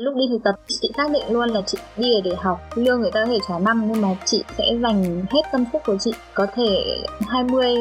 [0.00, 2.60] lúc đi thực tập chị xác định luôn là chị đi để học.
[2.74, 5.78] Lương người ta có thể trả năm nhưng mà chị sẽ dành hết tâm sức
[5.86, 6.96] của chị có thể
[7.28, 7.74] 20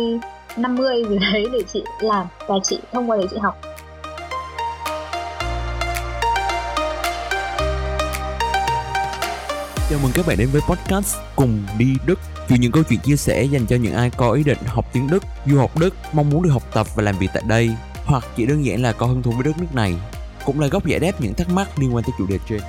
[0.57, 2.28] 50 gì đấy để chị làm.
[2.47, 3.57] Và chị thông qua để chị học.
[9.89, 12.20] Chào mừng các bạn đến với podcast Cùng đi Đức.
[12.50, 15.07] Chuyện những câu chuyện chia sẻ dành cho những ai có ý định học tiếng
[15.11, 17.70] Đức, du học Đức, mong muốn được học tập và làm việc tại đây
[18.05, 19.95] Hoặc chỉ đơn giản là có hứng thú với đất nước này.
[20.46, 22.59] Cũng là góc giải đáp những thắc mắc liên quan tới chủ đề trên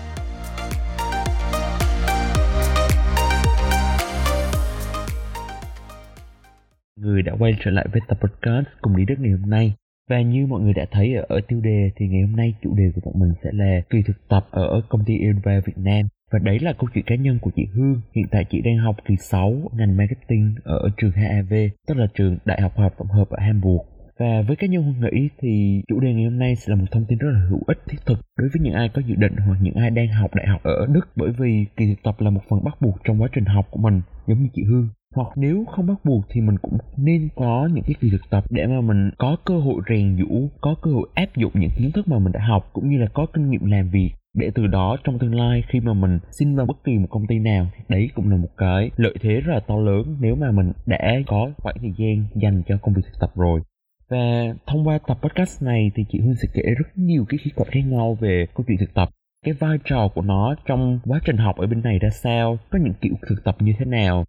[6.96, 9.74] Người đã quay trở lại với tập podcast Cùng đi Đức ngày hôm nay
[10.10, 12.74] và như mọi người đã thấy ở, ở tiêu đề thì ngày hôm nay chủ
[12.74, 16.08] đề của bọn mình sẽ là kỳ thực tập ở công ty Elva Việt Nam
[16.32, 18.00] và đấy là câu chuyện cá nhân của chị Hương.
[18.14, 21.54] Hiện tại chị đang học kỳ 6 ngành marketing ở trường HAV,
[21.86, 23.93] tức là trường Đại học Học Tổng hợp ở Hamburg.
[24.18, 26.86] Và với cá nhân Hương nghĩ thì chủ đề ngày hôm nay sẽ là một
[26.90, 29.36] thông tin rất là hữu ích, thiết thực đối với những ai có dự định
[29.46, 32.30] hoặc những ai đang học đại học ở Đức, bởi vì kỳ thực tập là
[32.30, 34.88] một phần bắt buộc trong quá trình học của mình, giống như chị Hương.
[35.14, 38.44] Hoặc nếu không bắt buộc thì mình cũng nên có những cái kỳ thực tập
[38.50, 41.90] để mà mình có cơ hội rèn dũ có cơ hội áp dụng những kiến
[41.94, 44.66] thức mà mình đã học, cũng như là có kinh nghiệm làm việc để từ
[44.66, 47.66] đó trong tương lai khi mà mình xin vào bất kỳ một công ty nào,
[47.88, 51.14] đấy cũng là một cái lợi thế rất là to lớn nếu mà mình đã
[51.26, 53.60] có khoảng thời gian dành cho công việc thực tập rồi
[54.08, 57.50] và thông qua tập podcast này thì chị Hương sẽ kể rất nhiều cái khía
[57.56, 59.08] cạnh khác nhau về câu chuyện thực tập.
[59.44, 62.78] Cái vai trò của nó trong quá trình học ở bên này ra sao, có
[62.78, 64.24] những kiểu thực tập như thế nào,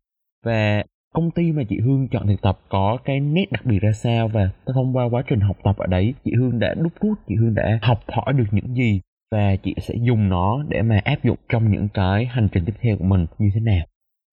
[0.45, 3.91] và công ty mà chị Hương chọn thực tập có cái nét đặc biệt ra
[3.91, 4.27] sao.
[4.27, 7.35] Và thông qua quá trình học tập ở đấy, chị Hương đã đúc rút, chị
[7.35, 11.23] Hương đã học hỏi được những gì, và chị sẽ dùng nó để mà áp
[11.23, 13.85] dụng trong những cái hành trình tiếp theo của mình như thế nào.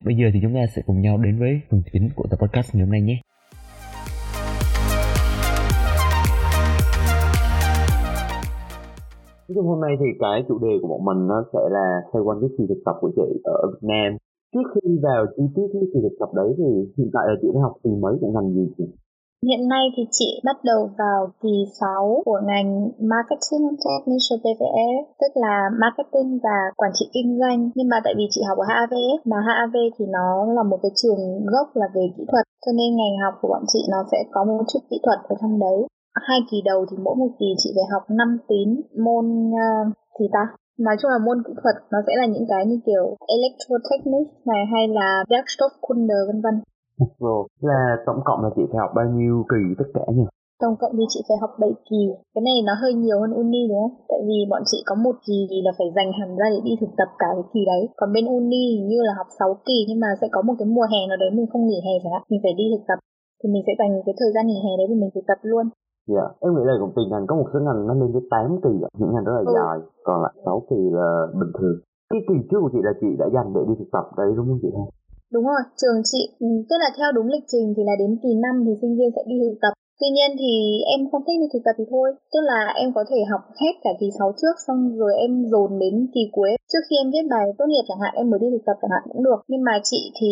[0.05, 2.75] Bây giờ thì chúng ta sẽ cùng nhau đến với phần chính của tập podcast
[2.75, 3.21] ngày hôm nay nhé.
[9.53, 12.23] Nói chung hôm nay thì cái chủ đề của bọn mình nó sẽ là xoay
[12.27, 13.29] quanh cái kỳ thực tập của chị
[13.59, 14.11] ở Việt Nam.
[14.53, 17.49] Trước khi vào chi tiết cái kỳ thực tập đấy thì hiện tại là chị
[17.55, 18.87] đã học kỳ mấy của ngành gì chị?
[19.49, 22.69] Hiện nay thì chị bắt đầu vào kỳ 6 của ngành
[23.13, 24.89] Marketing Technician PVE,
[25.21, 27.61] tức là Marketing và Quản trị Kinh doanh.
[27.77, 28.95] Nhưng mà tại vì chị học ở HAV,
[29.31, 31.23] mà HAV thì nó là một cái trường
[31.53, 34.41] gốc là về kỹ thuật, cho nên ngành học của bọn chị nó sẽ có
[34.45, 35.79] một chút kỹ thuật ở trong đấy
[36.15, 38.69] hai kỳ đầu thì mỗi một kỳ chị phải học 5 tín
[39.05, 39.27] môn
[39.63, 39.87] uh,
[40.19, 40.45] gì ta?
[40.79, 43.05] Nói chung là môn kỹ thuật nó sẽ là những cái như kiểu
[43.37, 46.57] electrotechnics này hay là Werkstoffkunde vân vân.
[47.25, 50.27] Rồi là tổng cộng là chị phải học bao nhiêu kỳ tất cả nhỉ?
[50.63, 52.03] Tổng cộng thì chị phải học 7 kỳ.
[52.35, 53.97] Cái này nó hơi nhiều hơn uni đúng không?
[54.11, 56.93] Tại vì bọn chị có một kỳ là phải dành hẳn ra để đi thực
[56.99, 57.83] tập cả cái kỳ đấy.
[57.99, 60.87] Còn bên uni như là học 6 kỳ nhưng mà sẽ có một cái mùa
[60.93, 62.23] hè nào đấy mình không nghỉ hè chẳng hạn.
[62.31, 62.99] Mình phải đi thực tập.
[63.39, 65.67] Thì mình sẽ dành cái thời gian nghỉ hè đấy để mình thực tập luôn
[66.07, 68.61] Dạ, em nghĩ là cũng tùy ngành có một số ngành nó lên tới 8
[68.65, 69.53] kỳ, những ngành rất là ừ.
[69.57, 69.77] dài,
[70.07, 71.09] còn lại 6 kỳ là
[71.41, 71.77] bình thường.
[72.11, 74.47] Cái kỳ trước của chị là chị đã dành để đi thực tập đấy đúng
[74.49, 74.71] không chị?
[75.35, 78.31] Đúng rồi, trường chị, ừ, tức là theo đúng lịch trình thì là đến kỳ
[78.35, 80.55] 5 thì sinh viên sẽ đi thực tập Tuy nhiên thì
[80.95, 83.75] em không thích đi thực tập thì thôi Tức là em có thể học hết
[83.85, 87.25] cả kỳ 6 trước Xong rồi em dồn đến kỳ cuối Trước khi em viết
[87.35, 89.63] bài tốt nghiệp chẳng hạn Em mới đi thực tập chẳng hạn cũng được Nhưng
[89.69, 90.31] mà chị thì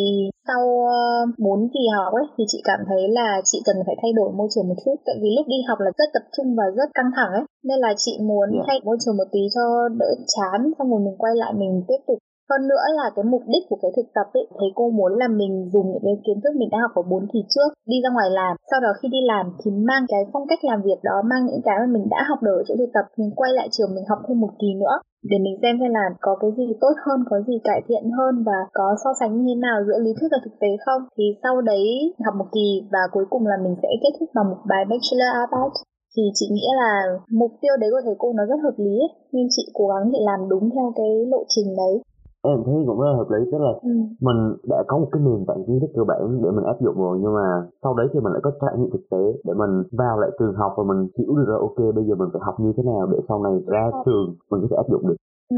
[0.49, 4.13] sau uh, 4 kỳ học ấy Thì chị cảm thấy là chị cần phải thay
[4.19, 6.67] đổi môi trường một chút Tại vì lúc đi học là rất tập trung và
[6.79, 8.57] rất căng thẳng ấy Nên là chị muốn yeah.
[8.57, 8.65] Dạ.
[8.67, 9.65] thay môi trường một tí cho
[10.01, 12.19] đỡ chán Xong rồi mình quay lại mình tiếp tục
[12.51, 15.29] hơn nữa là cái mục đích của cái thực tập ấy, thấy cô muốn là
[15.41, 18.11] mình dùng những cái kiến thức mình đã học ở 4 kỳ trước đi ra
[18.13, 18.53] ngoài làm.
[18.71, 21.63] Sau đó khi đi làm thì mang cái phong cách làm việc đó, mang những
[21.67, 24.05] cái mà mình đã học được ở chỗ thực tập, mình quay lại trường mình
[24.11, 24.97] học thêm một kỳ nữa
[25.31, 28.35] để mình xem xem là có cái gì tốt hơn, có gì cải thiện hơn
[28.49, 31.03] và có so sánh như thế nào giữa lý thuyết và thực tế không.
[31.17, 31.85] Thì sau đấy
[32.25, 35.33] học một kỳ và cuối cùng là mình sẽ kết thúc bằng một bài bachelor
[35.45, 35.73] about
[36.17, 36.93] thì chị nghĩ là
[37.41, 39.13] mục tiêu đấy của thầy cô nó rất hợp lý ấy.
[39.33, 41.95] nên chị cố gắng để làm đúng theo cái lộ trình đấy
[42.43, 43.91] em thấy cũng rất là hợp lý tức là ừ.
[44.21, 44.39] mình
[44.73, 47.19] đã có một cái nền tảng kiến thức cơ bản để mình áp dụng rồi
[47.23, 47.47] nhưng mà
[47.83, 50.55] sau đấy thì mình lại có trải nghiệm thực tế để mình vào lại trường
[50.55, 53.07] học và mình hiểu được rồi ok bây giờ mình phải học như thế nào
[53.13, 53.99] để sau này ra ừ.
[54.07, 55.17] trường mình có thể áp dụng được
[55.51, 55.57] ừ.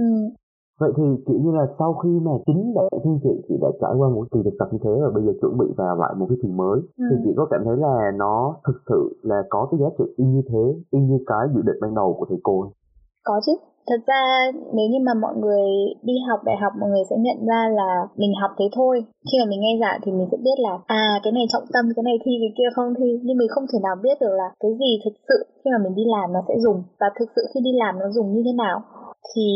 [0.80, 3.92] vậy thì kiểu như là sau khi mà chính bản thân chị chị đã trải
[3.98, 6.26] qua một kỳ thực tập như thế và bây giờ chuẩn bị vào lại một
[6.28, 7.04] cái trường mới ừ.
[7.10, 10.24] thì chị có cảm thấy là nó thực sự là có cái giá trị y
[10.24, 12.72] như thế y như cái dự định ban đầu của thầy cô
[13.24, 13.52] có chứ
[13.88, 14.22] thật ra
[14.76, 15.68] nếu như mà mọi người
[16.02, 19.04] đi học đại học mọi người sẽ nhận ra là mình học thế thôi.
[19.28, 21.84] Khi mà mình nghe giảng thì mình sẽ biết là à cái này trọng tâm
[21.96, 23.08] cái này thi cái kia không thi.
[23.22, 25.94] Nhưng mình không thể nào biết được là cái gì thực sự khi mà mình
[25.94, 28.52] đi làm nó sẽ dùng và thực sự khi đi làm nó dùng như thế
[28.64, 28.76] nào.
[29.34, 29.46] Thì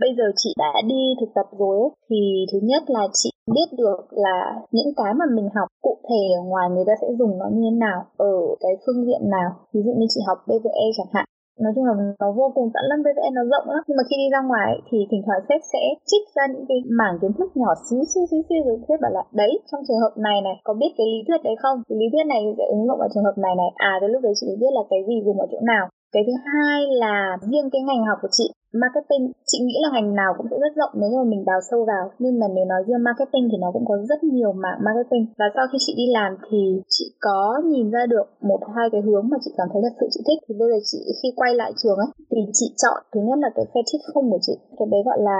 [0.00, 3.68] bây giờ chị đã đi thực tập rồi ấy, thì thứ nhất là chị biết
[3.78, 4.38] được là
[4.70, 7.62] những cái mà mình học cụ thể ở ngoài người ta sẽ dùng nó như
[7.70, 9.50] thế nào ở cái phương diện nào.
[9.72, 11.26] Ví dụ như chị học BVE chẳng hạn
[11.60, 13.82] nói chung là nó vô cùng tận lắm VVN nó rộng lắm.
[13.86, 16.78] Nhưng mà khi đi ra ngoài thì thỉnh thoảng sếp sẽ trích ra những cái
[16.98, 20.02] mảng kiến thức nhỏ xíu xíu xíu xíu, rồi sếp bảo là, đấy, trong trường
[20.04, 21.76] hợp này này, có biết cái lý thuyết đấy không?
[21.88, 23.70] Cái lý thuyết này sẽ ứng dụng vào trường hợp này này.
[23.90, 25.84] À tới lúc đấy chị biết là cái gì dùng ở chỗ nào.
[26.14, 27.16] Cái thứ hai là
[27.50, 30.72] riêng cái ngành học của chị marketing, chị nghĩ là ngành nào cũng sẽ rất
[30.80, 32.04] rộng nếu như mà mình đào sâu vào.
[32.18, 35.24] Nhưng mà nếu nói riêng marketing thì nó cũng có rất nhiều mảng marketing.
[35.38, 36.60] Và sau khi chị đi làm thì
[36.94, 40.06] chị có nhìn ra được một, hai cái hướng mà chị cảm thấy thật sự
[40.14, 40.40] chị thích.
[40.44, 43.50] Thì bây giờ chị khi quay lại trường ấy, thì chị chọn thứ nhất là
[43.56, 44.54] cái fetish không của chị.
[44.78, 45.38] Cái đấy gọi là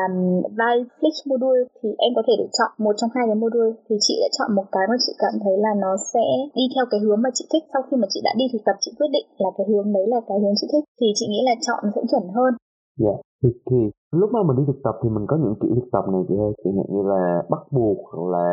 [0.58, 1.62] value flix module.
[1.82, 3.73] Thì em có thể được chọn một trong hai cái module.
[3.87, 6.26] Thì chị đã chọn một cái mà chị cảm thấy là nó sẽ
[6.58, 7.64] đi theo cái hướng mà chị thích.
[7.73, 10.06] Sau khi mà chị đã đi thực tập, chị quyết định là cái hướng đấy
[10.12, 10.85] là cái hướng chị thích.
[11.00, 12.52] Thì chị nghĩ là chọn sẽ chuẩn hơn.
[12.98, 13.76] Dạ, thì, thì
[14.20, 16.34] lúc mà mình đi thực tập thì mình có những kiểu thực tập này chị
[16.46, 18.46] ơi, chẳng hạn như là bắt buộc hoặc là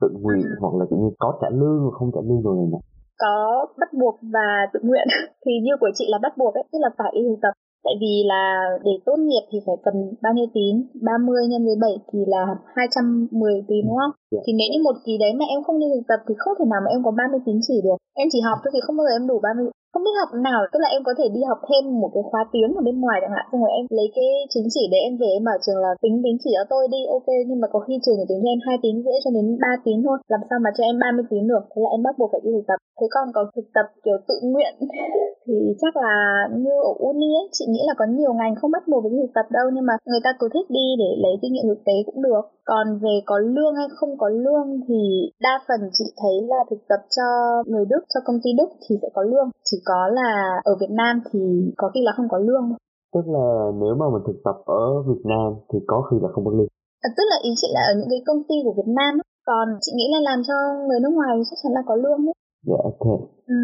[0.00, 0.56] tự nguyện ừ.
[0.60, 2.80] hoặc là kiểu như có trả lương hoặc không trả lương rồi này
[3.18, 5.06] Có bắt buộc và tự nguyện.
[5.44, 7.54] Thì như của chị là bắt buộc ấy, tức là phải đi thực tập.
[7.86, 8.42] Tại vì là
[8.86, 10.74] để tốt nghiệp thì phải cần bao nhiêu tín?
[11.08, 12.42] 30 nhân với 7 thì là
[12.74, 14.14] 210 tín đúng không?
[14.16, 14.32] Yeah.
[14.32, 14.40] Dạ.
[14.44, 16.66] thì nếu như một kỳ đấy mà em không đi thực tập thì không thể
[16.72, 17.98] nào mà em có 30 tín chỉ được.
[18.20, 19.66] Em chỉ học thôi thì không bao giờ em đủ 30
[19.96, 22.42] không biết học nào, tức là em có thể đi học thêm một cái khóa
[22.52, 23.44] tiếng ở bên ngoài chẳng hạn.
[23.50, 26.16] Xong rồi em lấy cái chứng chỉ để em về em bảo trường là, tính
[26.24, 28.60] tính chỉ cho tôi đi, ok, nhưng mà có khi trường chỉ tính cho em
[28.66, 31.42] hai tín rưỡi cho đến 3 tín thôi, làm sao mà cho em 30 tín
[31.50, 31.64] được?
[31.70, 32.78] Thế là em bắt buộc phải đi thực tập.
[32.98, 34.74] Thế còn có thực tập, kiểu, tự nguyện
[35.44, 36.14] thì chắc là
[36.62, 39.18] như ở uni ấy, chị nghĩ là có nhiều ngành không bắt buộc phải đi
[39.22, 41.82] thực tập đâu, nhưng mà người ta cứ thích đi để lấy kinh nghiệm thực
[41.88, 42.44] tế cũng được.
[42.70, 45.00] Còn về có lương hay không có lương thì
[45.46, 47.26] đa phần chị thấy là thực tập cho
[47.70, 49.48] người Đức, cho công ty Đức thì sẽ có lương.
[49.68, 50.30] Chỉ có là
[50.70, 51.40] ở Việt Nam thì
[51.80, 52.66] có khi là không có lương
[53.14, 53.46] tức là
[53.82, 56.70] nếu mà mình thực tập ở Việt Nam thì có khi là không có lương
[57.06, 59.12] à, tức là ý chị là ở những cái công ty của Việt Nam
[59.50, 60.56] còn chị nghĩ là làm cho
[60.86, 62.34] người nước ngoài chắc chắn là có lương đấy
[62.68, 63.06] dạ ok
[63.46, 63.60] ừ.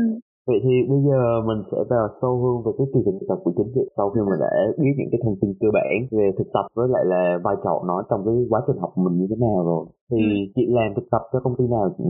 [0.49, 3.53] Vậy thì bây giờ mình sẽ vào sâu hơn về cái kỳ thực tập của
[3.57, 6.49] chính chị sau khi mà đã biết những cái thông tin cơ bản về thực
[6.55, 9.37] tập với lại là vai trò nó trong cái quá trình học mình như thế
[9.47, 9.83] nào rồi.
[10.11, 10.53] Thì ừ.
[10.55, 12.05] chị làm thực tập cho công ty nào chị?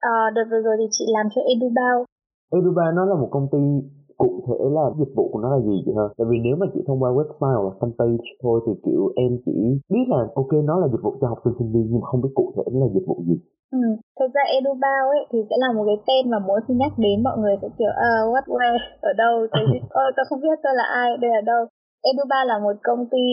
[0.00, 1.96] À, đợt vừa rồi thì chị làm cho Edubao.
[2.56, 3.58] Edubao nó là một công ty
[4.16, 6.06] cụ thể là dịch vụ của nó là gì vậy hả?
[6.18, 9.30] tại vì nếu mà chỉ thông qua website hoặc là fanpage thôi thì kiểu em
[9.46, 9.56] chỉ
[9.92, 12.22] biết là ok nó là dịch vụ cho học sinh sinh viên nhưng mà không
[12.22, 13.36] biết cụ thể nó là dịch vụ gì.
[13.72, 13.78] Ừ,
[14.18, 17.16] thực ra EduBao ấy thì sẽ là một cái tên mà mỗi khi nhắc đến
[17.26, 18.78] mọi người sẽ kiểu uh, what where
[19.10, 19.34] ở đâu?
[19.52, 19.62] Tôi
[20.02, 21.62] ôi tôi không biết tôi là ai đây là đâu?
[22.02, 23.24] Eduba là một công ty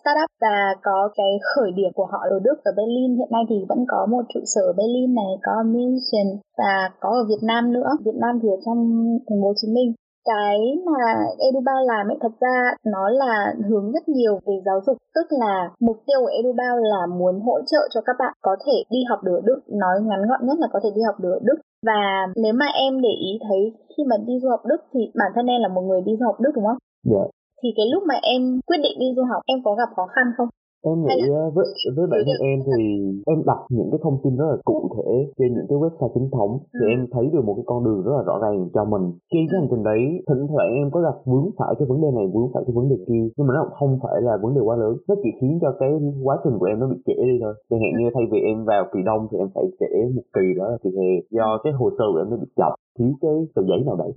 [0.00, 3.56] startup và có cái khởi điểm của họ ở Đức, ở Berlin hiện nay thì
[3.68, 6.26] vẫn có một trụ sở ở Berlin này, có München
[6.58, 8.78] và có ở Việt Nam nữa Việt Nam thì ở trong
[9.26, 9.92] thành phố Hồ Chí Minh
[10.24, 11.02] cái mà
[11.46, 12.56] Eduba làm ấy, thật ra
[12.86, 17.06] nó là hướng rất nhiều về giáo dục tức là mục tiêu của Eduba là
[17.18, 20.46] muốn hỗ trợ cho các bạn có thể đi học được Đức nói ngắn gọn
[20.46, 23.72] nhất là có thể đi học được Đức và nếu mà em để ý thấy
[23.96, 26.26] khi mà đi du học Đức thì bản thân em là một người đi du
[26.26, 26.78] học Đức, đúng không?
[27.04, 27.18] Dạ.
[27.18, 27.41] Yeah.
[27.62, 30.26] Thì cái lúc mà em quyết định đi du học em có gặp khó khăn
[30.36, 30.48] không?
[30.90, 31.20] em nghĩ
[31.54, 31.66] với
[31.96, 32.84] với bản thân em thì
[33.32, 36.28] em đọc những cái thông tin rất là cụ thể trên những cái website chính
[36.36, 36.92] thống thì ừ.
[36.94, 39.04] em thấy được một cái con đường rất là rõ ràng cho mình.
[39.32, 42.10] Trên cái hành trình đấy thỉnh thoảng em có gặp vướng phải cái vấn đề
[42.18, 44.60] này vướng phải cái vấn đề kia nhưng mà nó không phải là vấn đề
[44.68, 44.94] quá lớn.
[45.08, 45.90] Nó chỉ khiến cho cái
[46.26, 47.54] quá trình của em nó bị trễ đi thôi.
[47.70, 50.46] Chẳng hạn như thay vì em vào kỳ đông thì em phải trễ một kỳ
[50.58, 53.36] đó là kỳ hè do cái hồ sơ của em nó bị chậm thiếu cái
[53.54, 54.12] tờ giấy nào đấy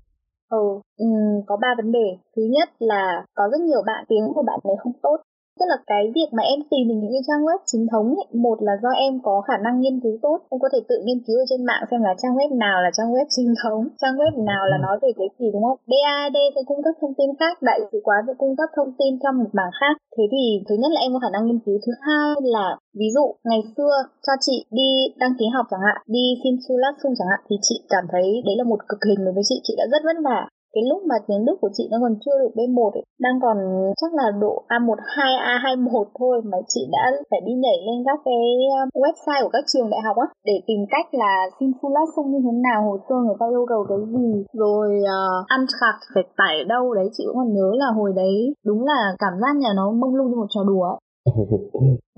[0.49, 0.57] Ừ,
[0.97, 2.17] um, có ba vấn đề.
[2.35, 5.17] Thứ nhất là có rất nhiều bạn tiếng của bạn ấy không tốt
[5.59, 8.27] Tức là cái việc mà em tìm được những cái trang web chính thống ấy,
[8.45, 11.19] một là do em có khả năng nghiên cứu tốt, em có thể tự nghiên
[11.25, 14.15] cứu ở trên mạng xem là trang web nào là trang web chính thống, trang
[14.19, 15.79] web nào là nói về cái gì đúng không?
[15.91, 19.11] DAD sẽ cung cấp thông tin khác, đại sứ quán sẽ cung cấp thông tin
[19.23, 19.95] trong một mảng khác.
[20.15, 22.67] Thế thì thứ nhất là em có khả năng nghiên cứu, thứ hai là
[22.99, 23.93] ví dụ ngày xưa
[24.25, 24.89] cho chị đi
[25.21, 28.55] đăng ký học chẳng hạn, đi xin Sulasung chẳng hạn thì chị cảm thấy đấy
[28.57, 30.41] là một cực hình đối với chị, chị đã rất vất vả
[30.75, 33.57] cái lúc mà tiếng Đức của chị nó còn chưa được B1 ấy, đang còn
[34.01, 38.19] chắc là độ A1, 2, A21 thôi mà chị đã phải đi nhảy lên các
[38.25, 38.43] cái
[38.77, 42.31] um, website của các trường đại học á để tìm cách là xin full sung
[42.31, 45.95] như thế nào, hồ sơ người ta yêu cầu cái gì, rồi uh, ăn khạc
[46.13, 49.55] phải tải đâu đấy chị cũng còn nhớ là hồi đấy đúng là cảm giác
[49.55, 50.99] nhà nó mông lung như một trò đùa ấy.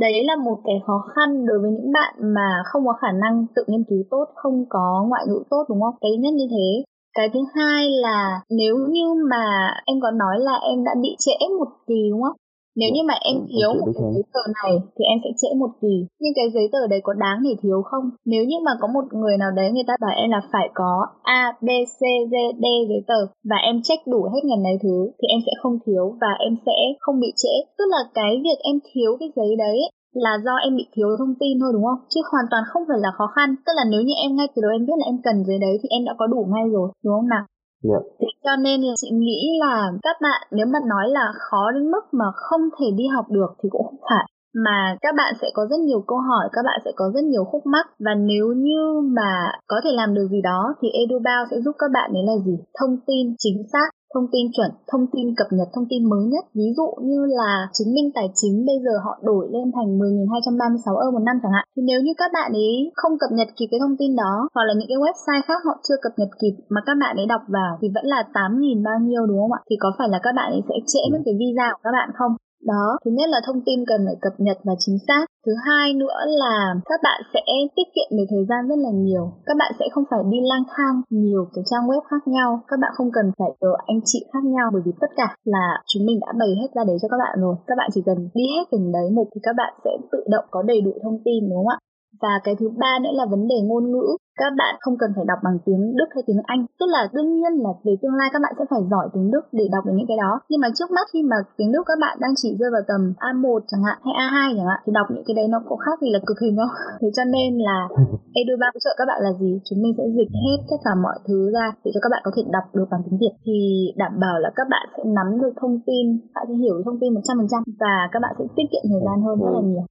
[0.04, 3.46] Đấy là một cái khó khăn đối với những bạn mà không có khả năng
[3.56, 5.96] tự nghiên cứu tốt, không có ngoại ngữ tốt đúng không?
[6.02, 6.84] Cái nhất như thế
[7.18, 8.20] cái thứ hai là
[8.50, 9.46] nếu như mà
[9.86, 12.38] em có nói là em đã bị trễ một kỳ đúng không?
[12.80, 15.72] Nếu như mà em thiếu một cái giấy tờ này thì em sẽ trễ một
[15.82, 15.96] kỳ.
[16.22, 18.06] Nhưng cái giấy tờ đấy có đáng để thiếu không?
[18.26, 20.92] Nếu như mà có một người nào đấy người ta bảo em là phải có
[21.24, 22.00] a b c
[22.32, 23.20] d d giấy tờ
[23.50, 26.54] và em check đủ hết ngần này thứ thì em sẽ không thiếu và em
[26.66, 27.54] sẽ không bị trễ.
[27.78, 29.78] Tức là cái việc em thiếu cái giấy đấy
[30.14, 32.02] là do em bị thiếu thông tin thôi đúng không?
[32.10, 33.56] Chứ hoàn toàn không phải là khó khăn.
[33.66, 35.74] Tức là nếu như em ngay từ đầu em biết là em cần giấy đấy
[35.82, 37.46] thì em đã có đủ ngay rồi, đúng không nào?
[37.90, 38.02] Yeah.
[38.20, 41.92] Thế cho nên là chị nghĩ là các bạn nếu mà nói là khó đến
[41.92, 44.26] mức mà không thể đi học được thì cũng không phải
[44.66, 47.44] mà các bạn sẽ có rất nhiều câu hỏi, các bạn sẽ có rất nhiều
[47.44, 51.58] khúc mắc và nếu như mà có thể làm được gì đó thì EduBao sẽ
[51.62, 52.58] giúp các bạn đấy là gì?
[52.80, 56.44] Thông tin chính xác thông tin chuẩn, thông tin cập nhật thông tin mới nhất.
[56.60, 60.98] Ví dụ như là chứng minh tài chính bây giờ họ đổi lên thành 10.236
[61.04, 61.66] euro một năm chẳng hạn.
[61.74, 64.66] Thì nếu như các bạn ấy không cập nhật kịp cái thông tin đó hoặc
[64.68, 67.44] là những cái website khác họ chưa cập nhật kịp mà các bạn ấy đọc
[67.58, 69.62] vào thì vẫn là 8.000 bao nhiêu đúng không ạ?
[69.70, 72.10] Thì có phải là các bạn ấy sẽ trễ mất cái visa của các bạn
[72.20, 72.34] không?
[72.66, 75.26] Đó, thứ nhất là thông tin cần phải cập nhật và chính xác.
[75.46, 77.42] Thứ hai nữa là các bạn sẽ
[77.76, 79.32] tiết kiệm được thời gian rất là nhiều.
[79.46, 82.62] Các bạn sẽ không phải đi lang thang nhiều cái trang web khác nhau.
[82.68, 85.66] Các bạn không cần phải ở anh chị khác nhau bởi vì tất cả là
[85.88, 87.56] chúng mình đã bày hết ra đấy cho các bạn rồi.
[87.68, 90.46] Các bạn chỉ cần đi hết từng đấy một thì các bạn sẽ tự động
[90.52, 91.78] có đầy đủ thông tin đúng không ạ?
[92.22, 94.08] Và cái thứ ba nữa là vấn đề ngôn ngữ.
[94.42, 96.62] Các bạn không cần phải đọc bằng tiếng Đức hay tiếng Anh.
[96.80, 99.44] Tức là đương nhiên là về tương lai các bạn sẽ phải giỏi tiếng Đức
[99.52, 100.32] để đọc được những cái đó.
[100.50, 103.02] Nhưng mà trước mắt khi mà tiếng Đức các bạn đang chỉ rơi vào tầm
[103.30, 105.98] A1 chẳng hạn hay A2 chẳng hạn thì đọc những cái đấy nó có khác
[106.02, 107.78] gì là cực hình không thế cho nên là
[108.40, 109.52] Edu3 hỗ trợ các bạn là gì?
[109.68, 112.32] Chúng mình sẽ dịch hết tất cả mọi thứ ra để cho các bạn có
[112.36, 113.34] thể đọc được bằng tiếng Việt.
[113.46, 113.58] Thì
[114.02, 116.06] đảm bảo là các bạn sẽ nắm được thông tin
[116.36, 119.36] bạn sẽ hiểu thông tin 100% và các bạn sẽ tiết kiệm thời gian hơn
[119.40, 119.86] rất là nhiều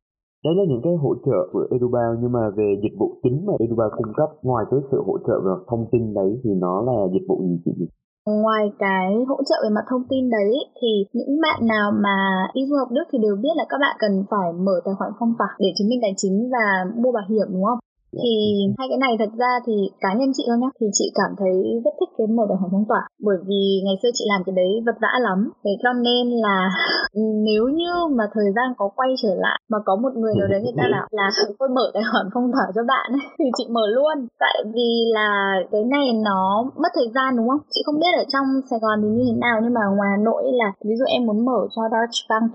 [0.47, 3.53] đấy là những cái hỗ trợ của Edubao nhưng mà về dịch vụ chính mà
[3.65, 6.97] Edubao cung cấp ngoài cái sự hỗ trợ về thông tin đấy thì nó là
[7.15, 7.73] dịch vụ gì chị
[8.43, 12.17] Ngoài cái hỗ trợ về mặt thông tin đấy thì những bạn nào mà
[12.55, 15.11] đi du học Đức thì đều biết là các bạn cần phải mở tài khoản
[15.19, 16.67] phong tỏa để chứng minh tài chính và
[17.03, 17.79] mua bảo hiểm đúng không?
[18.23, 18.35] thì
[18.79, 21.55] hai cái này thật ra thì cá nhân chị thôi nhá thì chị cảm thấy
[21.85, 23.03] rất thích cái mở tài khoản phong tỏa.
[23.29, 25.39] Bởi vì ngày xưa chị làm cái đấy vật vã lắm.
[25.65, 26.57] Thế cho nên là
[27.49, 30.61] nếu như mà thời gian có quay trở lại mà có một người nào đấy
[30.63, 31.27] người ta bảo là
[31.59, 34.17] tôi mở tài khoản phong tỏa cho bạn ấy, thì chị mở luôn.
[34.45, 35.31] Tại vì là
[35.73, 36.43] cái này nó
[36.83, 37.63] mất thời gian đúng không?
[37.73, 40.21] Chị không biết ở trong Sài Gòn thì như thế nào nhưng mà ngoài Hà
[40.29, 42.47] Nội là ví dụ em muốn mở cho Deutsche Bank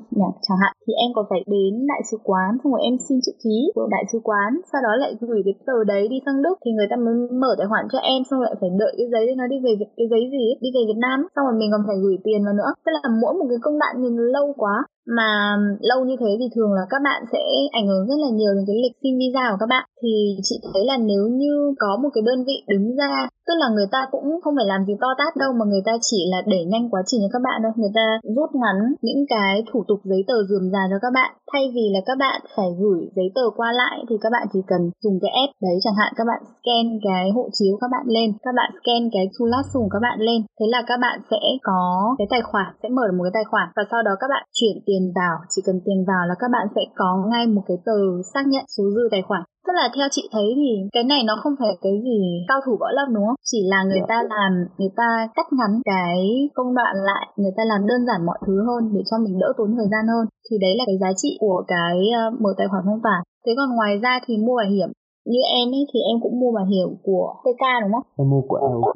[0.46, 3.32] chẳng hạn thì em còn phải đến đại sứ quán xong rồi em xin chữ
[3.44, 6.56] ký của đại sứ quán sau đó lại gửi cái tờ đấy đi sang Đức
[6.66, 9.36] thì người ta mới mở tài khoản cho em xong lại phải đợi cái giấy
[9.38, 11.70] nó đi về Việt cái giấy gì ấy, đi về Việt Nam xong rồi mình
[11.74, 12.72] còn phải gửi tiền vào nữa.
[12.84, 14.76] Tức là mỗi một cái công đoạn nhìn lâu quá
[15.08, 18.54] mà lâu như thế thì thường là các bạn sẽ ảnh hưởng rất là nhiều
[18.56, 20.12] đến cái lịch xin visa của các bạn thì
[20.44, 23.90] chị thấy là nếu như có một cái đơn vị đứng ra tức là người
[23.92, 26.64] ta cũng không phải làm gì to tát đâu mà người ta chỉ là đẩy
[26.72, 28.06] nhanh quá trình cho các bạn thôi người ta
[28.36, 31.86] rút ngắn những cái thủ tục giấy tờ dườm già cho các bạn thay vì
[31.94, 35.18] là các bạn phải gửi giấy tờ qua lại thì các bạn chỉ cần dùng
[35.22, 38.54] cái app đấy chẳng hạn các bạn scan cái hộ chiếu các bạn lên các
[38.60, 41.82] bạn scan cái su lát sùng các bạn lên thế là các bạn sẽ có
[42.18, 44.44] cái tài khoản sẽ mở được một cái tài khoản và sau đó các bạn
[44.58, 47.64] chuyển tiền tiền vào, chỉ cần tiền vào là các bạn sẽ có ngay một
[47.68, 48.00] cái tờ
[48.34, 49.44] xác nhận số dư tài khoản.
[49.66, 52.20] Tức là theo chị thấy thì cái này nó không phải cái gì
[52.50, 53.40] cao thủ võ lâm, đúng không?
[53.52, 56.16] Chỉ là người ta làm, người ta cắt ngắn cái
[56.56, 59.50] công đoạn lại, người ta làm đơn giản mọi thứ hơn để cho mình đỡ
[59.58, 60.26] tốn thời gian hơn.
[60.48, 63.52] Thì đấy là cái giá trị của cái ờ, mở tài khoản không phải thế
[63.58, 64.90] còn ngoài ra thì mua bảo hiểm
[65.26, 68.08] như em ấy thì em cũng mua bảo hiểm của TK đúng không?
[68.22, 68.96] Em mua của AOK.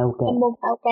[0.00, 0.20] AOK.
[0.30, 0.88] Em mua AOK.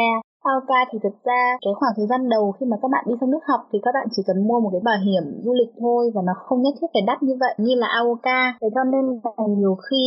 [0.50, 3.30] AOK thì thực ra cái khoảng thời gian đầu khi mà các bạn đi sang
[3.30, 6.10] nước học thì các bạn chỉ cần mua một cái bảo hiểm du lịch thôi
[6.14, 8.28] và nó không nhất thiết phải đắt như vậy như là AOK.
[8.60, 10.04] Thế cho nên là nhiều khi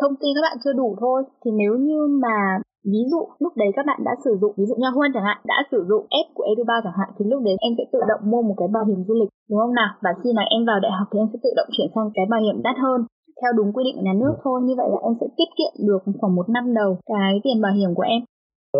[0.00, 2.36] thông tin các bạn chưa đủ thôi thì nếu như mà
[2.92, 5.38] ví dụ lúc đấy các bạn đã sử dụng ví dụ như Huân chẳng hạn
[5.52, 8.22] đã sử dụng app của Eduba chẳng hạn thì lúc đấy em sẽ tự động
[8.30, 10.78] mua một cái bảo hiểm du lịch đúng không nào và khi nào em vào
[10.84, 13.00] đại học thì em sẽ tự động chuyển sang cái bảo hiểm đắt hơn
[13.40, 14.56] theo đúng quy định của nhà nước thôi.
[14.62, 17.72] Như vậy là em sẽ tiết kiệm được khoảng một năm đầu cái tiền bảo
[17.78, 18.22] hiểm của em.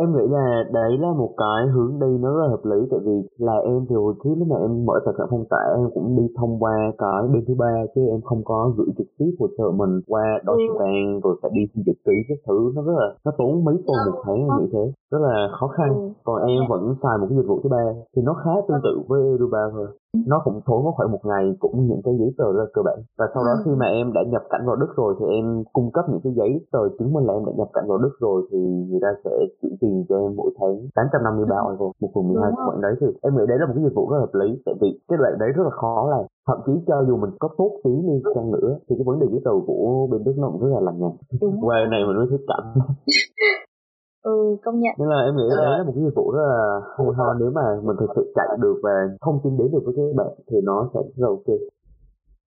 [0.01, 2.79] Em nghĩ là đấy là một cái hướng đi nó rất là hợp lý.
[2.91, 5.65] Tại vì là em thì hồi trước lúc mà em mở tài khoản phong tỏa
[5.77, 9.07] em cũng đi thông qua cái bên thứ ba chứ em không có gửi trực
[9.19, 10.79] tiếp hồ sơ mình qua Deutsche ừ.
[10.81, 12.59] Bank rồi phải đi xin chữ ký các thứ.
[12.75, 14.85] Nó rất là nó tốn mấy tuần một tháng như thế.
[15.13, 15.89] Rất là khó khăn.
[15.95, 16.09] Ừ.
[16.25, 18.95] còn em vẫn xài một cái dịch vụ thứ ba thì nó khá tương tự
[19.09, 19.87] với Eduba thôi
[20.26, 22.82] nó cũng tốn có khoảng một ngày cũng những cái giấy tờ rất là cơ
[22.82, 22.99] bản.
[23.18, 23.62] Và sau đó ừ.
[23.64, 26.32] khi mà em đã nhập cảnh vào Đức rồi thì em cung cấp những cái
[26.37, 28.58] giấy tờ chứng minh là em đã nhập cảnh vào Đức rồi thì
[28.88, 29.30] người ta sẽ
[29.62, 31.70] chuyển tiền cho em mỗi tháng 853 ừ.
[31.70, 32.94] euro một phần 12 khoản đấy.
[33.00, 35.18] Thì em nghĩ đấy là một cái dịch vụ rất hợp lý tại vì cái
[35.20, 36.25] đoạn đấy rất là khó làm.
[36.49, 39.26] Thậm chí cho dù mình có tốt tí đi chăng nữa thì cái vấn đề
[39.30, 41.16] giấy tờ của bên Đức nó cũng rất là lằng nhằng.
[41.61, 42.66] Qua này mình mới thấy cảnh
[44.33, 44.95] ừ công nhận.
[44.99, 46.62] Nên là em nghĩ đấy là một cái dịch vụ rất là
[46.97, 49.95] hay ho nếu mà mình thực sự chạy được và thông tin đến được với
[49.97, 51.49] các bạn thì nó sẽ rất là ok.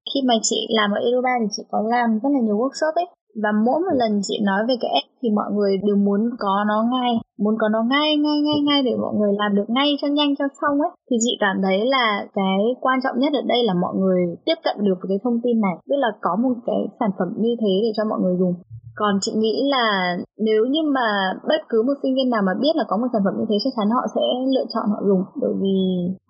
[0.09, 3.07] Khi mà chị làm ở Edoba thì chị có làm rất là nhiều workshop ấy
[3.43, 6.63] và mỗi một lần chị nói về cái app thì mọi người đều muốn có
[6.67, 9.89] nó ngay muốn có nó ngay ngay ngay ngay để mọi người làm được ngay
[10.01, 10.91] cho nhanh cho xong ấy.
[11.09, 14.57] Thì chị cảm thấy là cái quan trọng nhất ở đây là mọi người tiếp
[14.65, 15.75] cận được với cái thông tin này.
[15.89, 18.53] Tức là có một cái sản phẩm như thế để cho mọi người dùng.
[18.95, 21.07] Còn chị nghĩ là nếu như mà
[21.49, 23.55] bất cứ một sinh viên nào mà biết là có một sản phẩm như thế
[23.63, 25.77] chắc chắn họ sẽ lựa chọn họ dùng bởi vì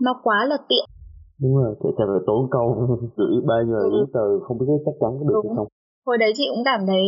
[0.01, 0.85] nó quá là tiện.
[1.41, 2.69] Đúng rồi tại sao phải tốn công
[3.17, 5.67] gửi bao nhiêu giấy tờ không biết chắc chắn có được hay không
[6.07, 7.05] hồi đấy chị cũng cảm thấy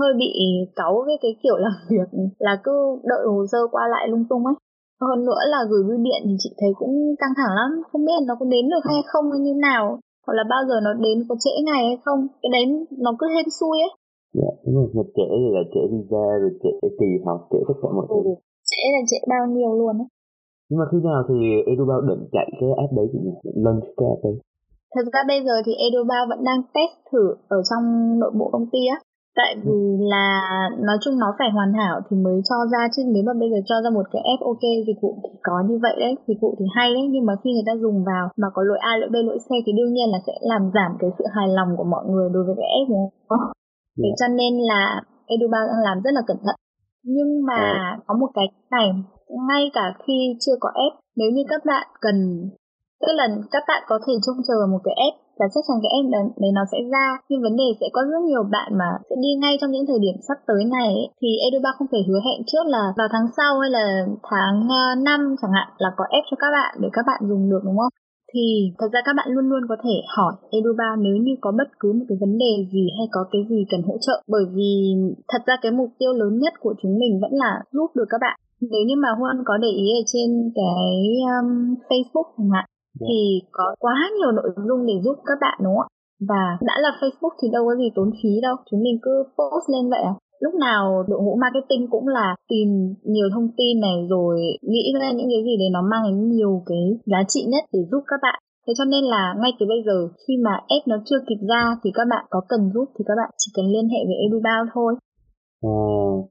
[0.00, 0.30] hơi bị
[0.76, 4.44] cáu với cái kiểu làm việc là cứ đợi hồ sơ qua lại lung tung
[4.46, 4.54] ấy.
[5.00, 8.20] Hơn nữa là gửi bưu điện thì chị thấy cũng căng thẳng lắm không biết
[8.26, 11.16] nó có đến được hay không hay như nào hoặc là bao giờ nó đến
[11.28, 12.20] có trễ ngày hay không.
[12.42, 12.64] Cái đấy
[13.04, 13.92] nó cứ hên xui ấy.
[14.40, 17.74] Dạ đúng rồi một trễ thì là trễ visa rồi trễ kỳ học trễ tất
[17.82, 18.20] cả mọi thứ.
[18.30, 18.34] ừ,
[18.70, 20.08] trễ là trễ bao nhiêu luôn ấy.
[20.68, 21.36] Nhưng mà khi nào thì
[21.70, 24.34] Edubao định chạy cái app đấy chị nhỉ launch cái app đấy
[24.94, 27.84] thật ra bây giờ thì Edubao vẫn đang test thử ở trong
[28.18, 28.98] nội bộ công ty á
[29.36, 29.80] tại vì
[30.12, 30.26] là
[30.88, 33.58] nói chung nó phải hoàn hảo thì mới cho ra chứ nếu mà bây giờ
[33.68, 36.50] cho ra một cái app ok dịch vụ thì có như vậy đấy dịch vụ
[36.58, 39.10] thì hay đấy nhưng mà khi người ta dùng vào mà có lỗi A lỗi
[39.14, 41.88] B lỗi C thì đương nhiên là sẽ làm giảm cái sự hài lòng của
[41.94, 43.52] mọi người đối với cái app đúng không?
[44.02, 44.18] Thế yeah.
[44.20, 44.82] cho nên là
[45.26, 46.56] Edubao đang làm rất là cẩn thận
[47.14, 47.98] nhưng mà yeah.
[48.06, 48.86] có một cái này
[49.48, 52.16] ngay cả khi chưa có app nếu như các bạn cần
[53.02, 55.92] tức là các bạn có thể trông chờ một cái app và chắc chắn cái
[55.98, 56.06] app
[56.42, 57.06] đấy nó sẽ ra.
[57.28, 60.00] Nhưng vấn đề sẽ có rất nhiều bạn mà sẽ đi ngay trong những thời
[60.04, 63.28] điểm sắp tới này ấy, thì Eduba không thể hứa hẹn trước là vào tháng
[63.36, 63.84] sau hay là
[64.30, 67.50] tháng ờ, 5 chẳng hạn là có app cho các bạn để các bạn dùng
[67.50, 67.94] được đúng không?
[68.32, 68.46] Thì
[68.78, 71.92] thật ra các bạn luôn luôn có thể hỏi Eduba nếu như có bất cứ
[71.92, 74.16] một cái vấn đề gì hay có cái gì cần hỗ trợ.
[74.28, 74.72] Bởi vì
[75.28, 78.20] thật ra cái mục tiêu lớn nhất của chúng mình vẫn là giúp được các
[78.20, 78.36] bạn.
[78.60, 80.92] Nếu như mà Huân có để ý ở trên cái
[81.34, 82.64] um, Facebook chẳng hạn
[83.00, 85.96] thì có quá nhiều nội dung để giúp các bạn đúng không ạ?
[86.28, 88.56] Và đã là Facebook thì đâu có gì tốn phí đâu.
[88.70, 90.14] Chúng mình cứ post lên vậy à?
[90.40, 92.68] Lúc nào đội ngũ marketing cũng là tìm
[93.04, 96.62] nhiều thông tin này rồi nghĩ ra những cái gì để nó mang đến nhiều
[96.66, 98.38] cái giá trị nhất để giúp các bạn.
[98.66, 101.76] Thế cho nên là ngay từ bây giờ khi mà app nó chưa kịp ra
[101.84, 104.68] thì các bạn có cần giúp thì các bạn chỉ cần liên hệ với EduBound
[104.74, 104.94] thôi.
[105.62, 105.76] À,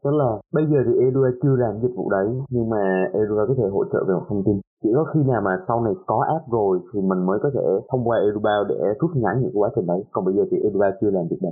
[0.04, 3.54] tức là bây giờ thì Edua chưa làm dịch vụ đấy nhưng mà Edua có
[3.58, 6.26] thể hỗ trợ về một thông tin chỉ có khi nào mà sau này có
[6.36, 9.70] app rồi thì mình mới có thể thông qua Edubao để rút ngắn những quá
[9.76, 10.04] trình đấy.
[10.12, 11.52] Còn bây giờ thì Edubao chưa làm việc đấy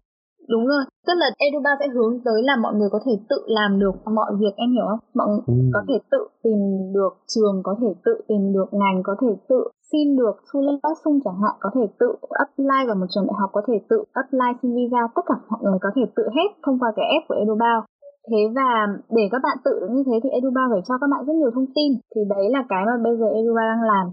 [0.50, 0.84] đúng rồi.
[1.07, 4.32] Tức là Eduba sẽ hướng tới là mọi người có thể tự làm được mọi
[4.39, 4.99] việc em hiểu không?
[5.13, 5.54] Mọi người ừ.
[5.73, 6.60] có thể tự tìm
[6.93, 10.80] được trường có thể tự tìm được ngành có thể tự xin được thu lên
[10.84, 13.73] bác sung chẳng hạn có thể tự apply vào một trường đại học có thể
[13.89, 17.06] tự apply xin visa tất cả mọi người có thể tự hết thông qua cái
[17.15, 17.80] app của Edubao
[18.29, 18.69] thế và
[19.17, 21.51] để các bạn tự được như thế thì Edubao phải cho các bạn rất nhiều
[21.55, 24.07] thông tin thì đấy là cái mà bây giờ Edubao đang làm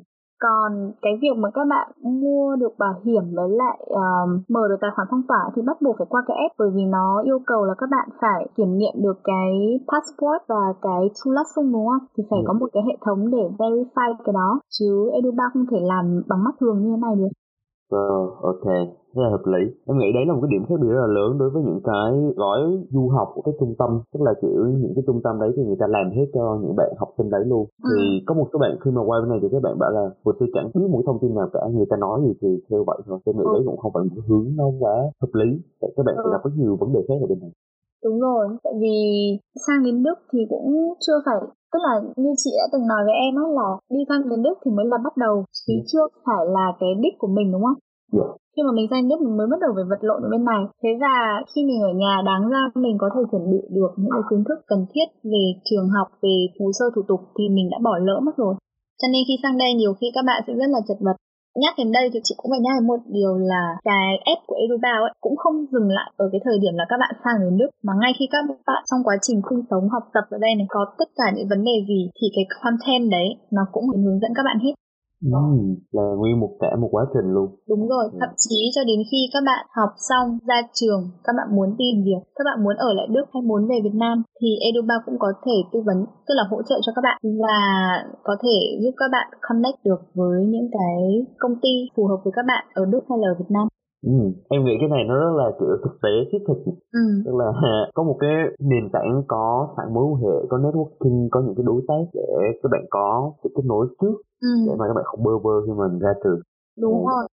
[0.47, 4.77] còn cái việc mà các bạn mua được bảo hiểm với lại uh, mở được
[4.81, 7.39] tài khoản phong tỏa thì bắt buộc phải qua cái app bởi vì nó yêu
[7.47, 9.53] cầu là các bạn phải kiểm nghiệm được cái
[9.91, 12.07] passport và cái thu lát sung đúng không?
[12.17, 12.45] Thì phải ừ.
[12.47, 16.45] có một cái hệ thống để verify cái đó chứ Edubank không thể làm bằng
[16.45, 17.33] mắt thường như thế này được.
[17.95, 18.07] Ờ,
[18.53, 18.67] ok,
[19.15, 19.63] rất là hợp lý.
[19.87, 21.81] Em nghĩ đấy là một cái điểm khác biệt rất là lớn đối với những
[21.91, 22.61] cái gói
[22.95, 23.91] du học của cái trung tâm.
[24.13, 26.77] Tức là kiểu những cái trung tâm đấy thì người ta làm hết cho những
[26.77, 27.65] bạn học sinh đấy luôn.
[27.83, 27.91] Ừ.
[27.91, 30.05] Thì có một số bạn khi mà quay bên này thì các bạn bảo là
[30.25, 32.85] vừa sư chẳng biết một thông tin nào cả, người ta nói gì thì theo
[32.87, 33.19] vậy thôi.
[33.25, 33.53] Em nghĩ ừ.
[33.55, 35.49] đấy cũng không phải một hướng nó quá hợp lý.
[35.81, 36.23] Tại các bạn ừ.
[36.25, 37.53] sẽ gặp rất nhiều vấn đề khác ở bên này.
[38.05, 38.97] Đúng rồi, tại vì
[39.67, 41.37] sang đến Đức thì cũng chưa phải
[41.75, 44.57] tức là như chị đã từng nói với em á là đi sang đến Đức
[44.65, 45.85] thì mới là bắt đầu chứ ừ.
[45.91, 47.79] chưa phải là cái đích của mình đúng không?
[48.53, 50.63] Khi mà mình sang nước mình mới bắt đầu phải vật lộn ở bên này.
[50.83, 51.17] Thế và
[51.51, 54.43] khi mình ở nhà đáng ra mình có thể chuẩn bị được những cái kiến
[54.49, 57.95] thức cần thiết về trường học, về hồ sơ thủ tục thì mình đã bỏ
[58.07, 58.55] lỡ mất rồi.
[59.01, 61.17] Cho nên khi sang đây nhiều khi các bạn sẽ rất là chật vật
[61.63, 64.57] nhắc đến đây thì chị cũng phải nhắc đến một điều là cái app của
[64.65, 67.59] Edubao ấy cũng không dừng lại ở cái thời điểm là các bạn sang đến
[67.61, 70.53] Đức mà ngay khi các bạn trong quá trình sinh sống học tập ở đây
[70.55, 74.21] này có tất cả những vấn đề gì thì cái content đấy nó cũng hướng
[74.23, 74.75] dẫn các bạn hết
[75.25, 75.47] Ừ,
[75.97, 77.49] là nguyên một cả một quá trình luôn.
[77.69, 78.17] Đúng rồi, ừ.
[78.21, 81.95] thậm chí cho đến khi các bạn học xong ra trường, các bạn muốn tìm
[82.05, 85.19] việc, các bạn muốn ở lại Đức hay muốn về Việt Nam thì Eduba cũng
[85.19, 87.59] có thể tư vấn, tức là hỗ trợ cho các bạn và
[88.23, 90.97] có thể giúp các bạn connect được với những cái
[91.39, 93.67] công ty phù hợp với các bạn ở Đức hay là ở Việt Nam.
[94.05, 94.13] Ừ,
[94.49, 96.59] em nghĩ cái này nó rất là kiểu thực tế thiết thực
[96.93, 97.05] ừ.
[97.25, 97.49] tức là
[97.95, 101.65] có một cái nền tảng có sẵn mối quan hệ có networking có những cái
[101.67, 102.29] đối tác để
[102.63, 104.49] các bạn có sự kết nối trước ừ.
[104.67, 106.41] để mà các bạn không bơ vơ khi mình ra trường
[106.81, 107.11] đúng ừ.
[107.11, 107.27] rồi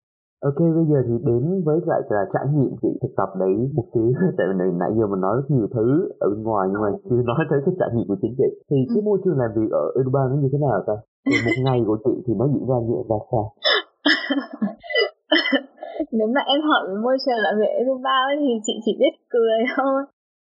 [0.50, 3.86] Ok, bây giờ thì đến với lại là trải nghiệm chị thực tập đấy một
[3.94, 6.90] xíu Tại vì nãy giờ mình nói rất nhiều thứ ở bên ngoài nhưng mà
[7.10, 8.92] chưa nói tới cái trải nghiệm của chính chị Thì ừ.
[8.96, 10.94] cái môi trường làm việc ở Eduba nó như thế nào ta?
[11.26, 13.54] Thì một ngày của chị thì nó diễn ra như thế sao?
[16.12, 19.60] nếu mà em hỏi về môi trường làm việc Edinburgh thì chị chỉ biết cười
[19.78, 20.00] thôi.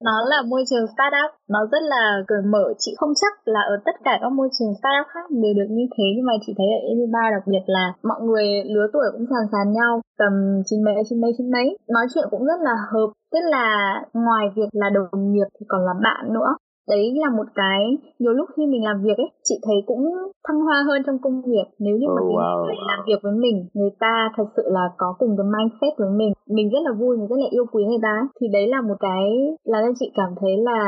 [0.07, 1.31] Nó là môi trường startup.
[1.55, 2.65] Nó rất là cởi mở.
[2.79, 5.87] Chị không chắc là ở tất cả các môi trường startup khác đều được như
[5.95, 9.27] thế, nhưng mà chị thấy ở Aruba đặc biệt là mọi người lứa tuổi cũng
[9.31, 10.33] sàn sàn nhau, tầm
[10.67, 11.67] chín mấy chín mấy chín mấy.
[11.89, 13.09] Nói chuyện cũng rất là hợp.
[13.33, 13.69] Tức là
[14.13, 16.51] ngoài việc là đồng nghiệp thì còn là bạn nữa
[16.89, 17.81] đấy là một cái
[18.19, 20.05] nhiều lúc khi mình làm việc ấy chị thấy cũng
[20.49, 22.65] thăng hoa hơn trong công việc nếu như mà oh, wow.
[22.65, 26.11] người làm việc với mình người ta thật sự là có cùng cái mindset với
[26.11, 28.81] mình mình rất là vui mình rất là yêu quý người ta thì đấy là
[28.81, 29.25] một cái
[29.65, 30.81] là cho chị cảm thấy là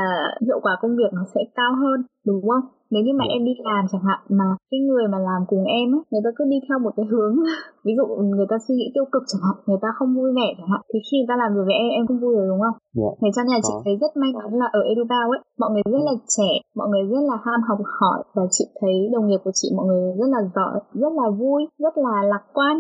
[0.47, 3.24] hiệu quả công việc nó sẽ cao hơn đúng không nếu như mà.
[3.29, 3.33] Dạ.
[3.35, 6.31] em đi làm chẳng hạn mà cái người mà làm cùng em ấy, người ta
[6.37, 7.35] cứ đi theo một cái hướng
[7.87, 10.48] ví dụ người ta suy nghĩ tiêu cực chẳng hạn người ta không vui vẻ
[10.59, 12.62] chẳng hạn thì khi người ta làm việc với em em không vui rồi đúng
[12.64, 12.98] không yeah.
[12.98, 13.11] Dạ.
[13.20, 15.85] thế cho nên là chị thấy rất may mắn là ở edubao ấy mọi người
[15.94, 19.40] rất là trẻ mọi người rất là ham học hỏi và chị thấy đồng nghiệp
[19.44, 22.74] của chị mọi người rất là giỏi rất là vui rất là lạc quan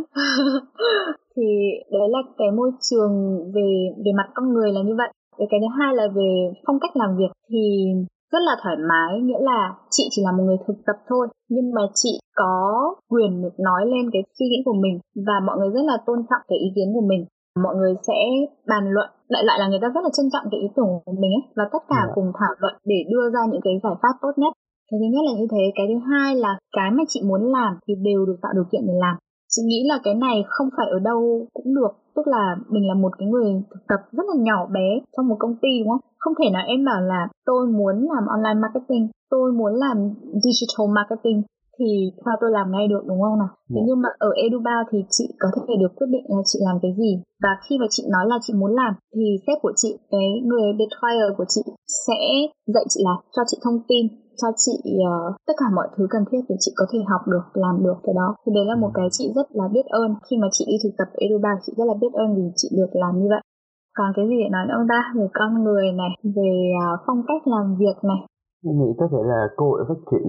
[1.36, 1.46] thì
[1.92, 3.12] đấy là cái môi trường
[3.54, 3.68] về
[4.04, 5.10] về mặt con người là như vậy
[5.50, 6.30] cái thứ hai là về
[6.66, 7.62] phong cách làm việc thì
[8.32, 9.60] rất là thoải mái nghĩa là
[9.90, 12.54] chị chỉ là một người thực tập thôi nhưng mà chị có
[13.10, 16.18] quyền được nói lên cái suy nghĩ của mình và mọi người rất là tôn
[16.28, 17.22] trọng cái ý kiến của mình
[17.64, 18.18] mọi người sẽ
[18.70, 21.16] bàn luận đại loại là người ta rất là trân trọng cái ý tưởng của
[21.20, 22.08] mình ấy và tất cả yeah.
[22.08, 22.14] Dạ.
[22.14, 24.52] cùng thảo luận để đưa ra những cái giải pháp tốt nhất
[24.88, 27.72] cái thứ nhất là như thế cái thứ hai là cái mà chị muốn làm
[27.84, 29.16] thì đều được tạo điều kiện để làm
[29.52, 32.94] chị nghĩ là cái này không phải ở đâu cũng được tức là mình là
[32.94, 36.04] một cái người thực tập rất là nhỏ bé trong một công ty đúng không?
[36.18, 39.96] Không thể nào em bảo là tôi muốn làm online marketing tôi muốn làm
[40.44, 41.42] digital marketing
[41.78, 41.88] thì
[42.24, 43.52] theo tôi làm ngay được đúng không nào?
[43.70, 43.82] Thế dạ.
[43.86, 46.92] nhưng mà ở edubao thì chị có thể được quyết định là chị làm cái
[47.00, 47.12] gì.
[47.42, 50.68] Và khi mà chị nói là chị muốn làm thì sếp của chị cái người
[50.78, 51.62] betrayal của chị
[52.06, 52.20] sẽ
[52.74, 54.06] dạy chị là cho chị thông tin
[54.40, 54.76] cho chị
[55.08, 57.98] uh, tất cả mọi thứ cần thiết để chị có thể học được làm được
[58.04, 58.28] cái đó.
[58.42, 60.10] Thì đấy là một cái chị rất là biết ơn.
[60.26, 62.90] Khi mà chị đi thực tập Eduba chị rất là biết ơn vì chị được
[62.92, 63.42] làm như vậy.
[63.98, 65.00] Còn cái gì để nói nữa ông ta?
[65.18, 68.20] Về con người này về uh, phong cách làm việc này.
[68.68, 70.26] Em nghĩ có thể là cơ hội phát triển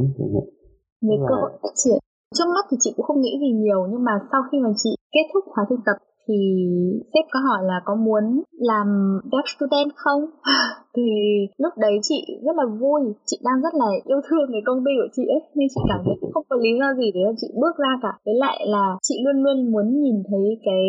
[1.08, 2.00] về cơ hội phát triển.
[2.36, 4.92] Trước mắt thì chị cũng không nghĩ gì nhiều nhưng mà sau khi mà chị
[5.12, 5.98] kết thúc khóa thực tập
[6.30, 6.40] thì
[7.14, 10.22] sếp có hỏi là có muốn làm dev student không
[10.96, 11.04] thì
[11.58, 13.02] lúc đấy chị rất là vui.
[13.26, 15.42] Chị đang rất là yêu thương cái công ty của chị ấy.
[15.56, 18.14] Nên chị cảm thấy không có lý do gì để chị bước ra cả.
[18.26, 20.84] Với lại là chị luôn luôn muốn nhìn thấy cái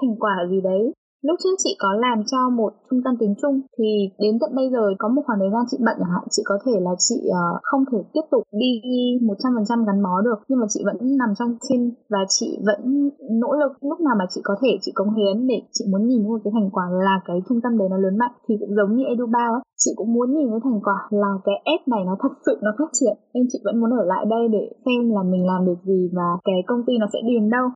[0.00, 0.92] thành quả gì đấy.
[1.28, 4.68] Lúc trước chị có làm cho một trung tâm tiếng Trung thì đến tận bây
[4.72, 7.18] giờ có một khoảng thời gian chị bận chẳng hạn chị có thể là chị
[7.28, 8.70] uh, không thể tiếp tục đi
[9.22, 13.10] 100% gắn bó được nhưng mà chị vẫn nằm trong team và chị vẫn
[13.42, 13.72] nỗ lực.
[13.90, 16.52] Lúc nào mà chị có thể chị cống hiến để chị muốn nhìn một cái
[16.54, 19.52] thành quả là cái trung tâm đấy nó lớn mạnh thì cũng giống như EduBao
[19.52, 22.54] ấy chị cũng muốn nhìn cái thành quả là cái app này nó thật sự
[22.62, 25.66] nó phát triển nên chị vẫn muốn ở lại đây để xem là mình làm
[25.66, 27.68] được gì và cái công ty nó sẽ điền đâu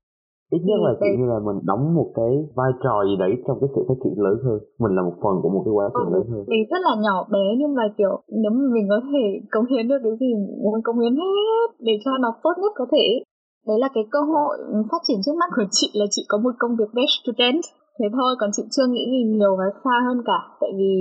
[0.57, 3.59] ít nhất là kiểu như là mình đóng một cái vai trò gì đấy trong
[3.61, 4.59] cái sự phát triển lớn hơn.
[4.83, 6.43] Mình là một phần của một cái quá trình ừ, lớn hơn.
[6.53, 9.85] mình rất là nhỏ bé nhưng mà kiểu nếu mà mình có thể cống hiến
[9.91, 10.31] được cái gì
[10.65, 13.07] muốn cống hiến hết để cho nó tốt nhất có thể.
[13.69, 14.55] Đấy là cái cơ hội
[14.91, 17.63] phát triển trước mắt của chị là chị có một công việc best student
[17.99, 20.41] thế thôi còn chị chưa nghĩ gì nhiều và xa hơn cả.
[20.61, 20.93] Tại vì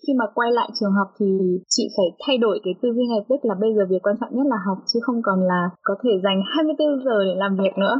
[0.00, 1.26] khi mà quay lại trường học thì
[1.68, 4.32] chị phải thay đổi cái tư duy ngay tức là bây giờ việc quan trọng
[4.36, 7.74] nhất là học chứ không còn là có thể dành 24 giờ để làm việc
[7.78, 7.94] nữa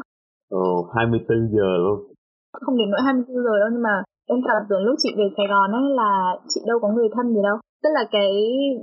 [0.50, 1.98] Ồ, 24 giờ luôn.
[2.62, 3.94] Không đến nỗi 24 giờ đâu nhưng mà
[4.32, 6.12] em cảm tưởng lúc chị về Sài Gòn ấy là
[6.48, 7.56] chị đâu có người thân gì đâu.
[7.82, 8.30] Tức là cái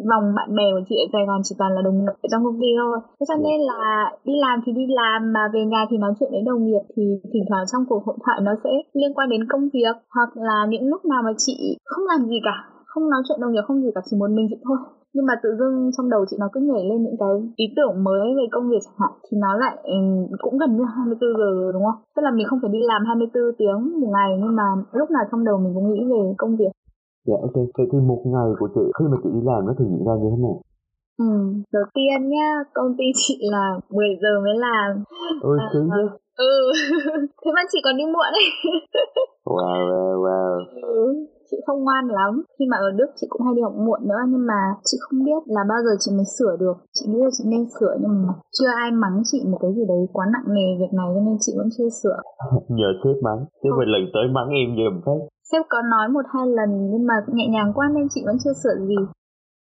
[0.10, 2.44] vòng bạn bè của chị ở Sài Gòn chỉ toàn là đồng nghiệp ở trong
[2.46, 2.98] công ty thôi.
[3.18, 3.82] Thế cho nên là
[4.28, 7.04] đi làm thì đi làm mà về nhà thì nói chuyện với đồng nghiệp thì
[7.34, 10.58] thỉnh thoảng trong cuộc hội thoại nó sẽ liên quan đến công việc hoặc là
[10.72, 13.82] những lúc nào mà chị không làm gì cả không nói chuyện đồng nghiệp không
[13.82, 14.78] gì cả chỉ muốn mình chị thôi
[15.14, 18.04] nhưng mà tự dưng trong đầu chị nó cứ nhảy lên những cái ý tưởng
[18.04, 19.98] mới về công việc chẳng hạn thì nó lại ừ,
[20.44, 22.00] cũng gần như 24 giờ rồi đúng không?
[22.16, 24.68] Tức là mình không phải đi làm 24 tiếng một ngày nhưng mà
[25.00, 26.74] lúc nào trong đầu mình cũng nghĩ về công việc.
[27.28, 29.90] Dạ ok, vậy thì một ngày của chị khi mà chị đi làm nó thường
[29.92, 30.58] diễn ra như thế nào?
[31.18, 31.32] Ừ,
[31.74, 35.04] đầu tiên nhá, công ty chị là 10 giờ mới làm.
[35.42, 36.04] Ôi, à, sướng thế.
[36.38, 36.72] Ừ,
[37.46, 38.48] thế mà chị còn đi muộn ấy.
[39.46, 40.60] wow, wow, wow.
[40.82, 42.32] Ừ chị không ngoan lắm.
[42.56, 45.20] Khi mà ở Đức chị cũng hay đi học muộn nữa nhưng mà chị không
[45.28, 46.78] biết là bao giờ chị mới sửa được.
[46.96, 49.84] Chị nghĩ là chị nên sửa nhưng mà chưa ai mắng chị một cái gì
[49.92, 52.20] đấy quá nặng nề việc này cho nên chị vẫn chưa sửa.
[52.78, 55.16] Nhờ sếp mắng chứ phải lần tới mắng em giùm thế
[55.50, 58.56] sếp có nói một hai lần nhưng mà nhẹ nhàng quá nên chị vẫn chưa
[58.64, 59.00] sửa gì.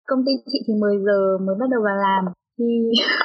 [0.09, 2.25] Công ty chị thì 10 giờ mới bắt đầu vào làm
[2.62, 2.75] thì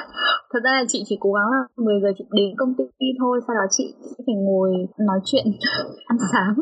[0.52, 3.40] thật ra là chị chỉ cố gắng là 10 giờ chị đến công ty thôi,
[3.46, 5.44] sau đó chị sẽ phải ngồi nói chuyện,
[6.12, 6.54] ăn sáng.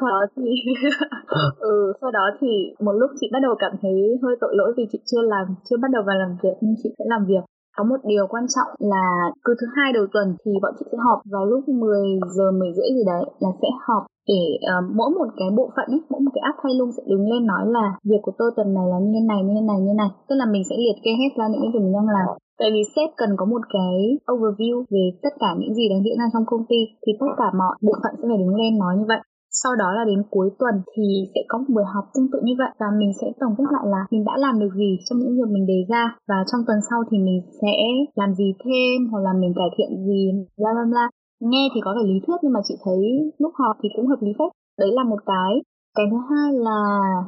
[0.00, 0.42] Sau đó thì
[1.58, 4.84] ừ sau đó thì một lúc chị bắt đầu cảm thấy hơi tội lỗi vì
[4.92, 7.44] chị chưa làm, chưa bắt đầu vào làm việc, nhưng chị sẽ làm việc
[7.76, 9.06] có một điều quan trọng là
[9.44, 12.68] cứ thứ hai đầu tuần thì bọn chị sẽ họp vào lúc 10 giờ 10
[12.76, 16.20] rưỡi gì đấy là sẽ họp để uh, mỗi một cái bộ phận ấy, mỗi
[16.24, 18.86] một cái app thay lung sẽ đứng lên nói là việc của tôi tuần này
[18.92, 20.10] là như này như này như này.
[20.28, 22.26] Tức là mình sẽ liệt kê hết ra những cái việc mình đang làm.
[22.60, 23.94] Tại vì sếp cần có một cái
[24.32, 27.48] overview về tất cả những gì đang diễn ra trong công ty thì tất cả
[27.60, 29.20] mọi bộ phận sẽ phải đứng lên nói như vậy
[29.62, 32.54] sau đó là đến cuối tuần thì sẽ có một buổi họp tương tự như
[32.58, 35.34] vậy và mình sẽ tổng kết lại là mình đã làm được gì trong những
[35.36, 36.04] việc mình đề ra.
[36.30, 37.74] Và trong tuần sau thì mình sẽ
[38.14, 40.22] làm gì thêm hoặc là mình cải thiện gì,
[40.58, 41.06] bla bla bla.
[41.40, 43.00] Nghe thì có vẻ lý thuyết nhưng mà chị thấy
[43.38, 44.50] lúc họp thì cũng hợp lý phết.
[44.80, 45.52] Đấy là một cái
[45.96, 46.80] cái thứ hai là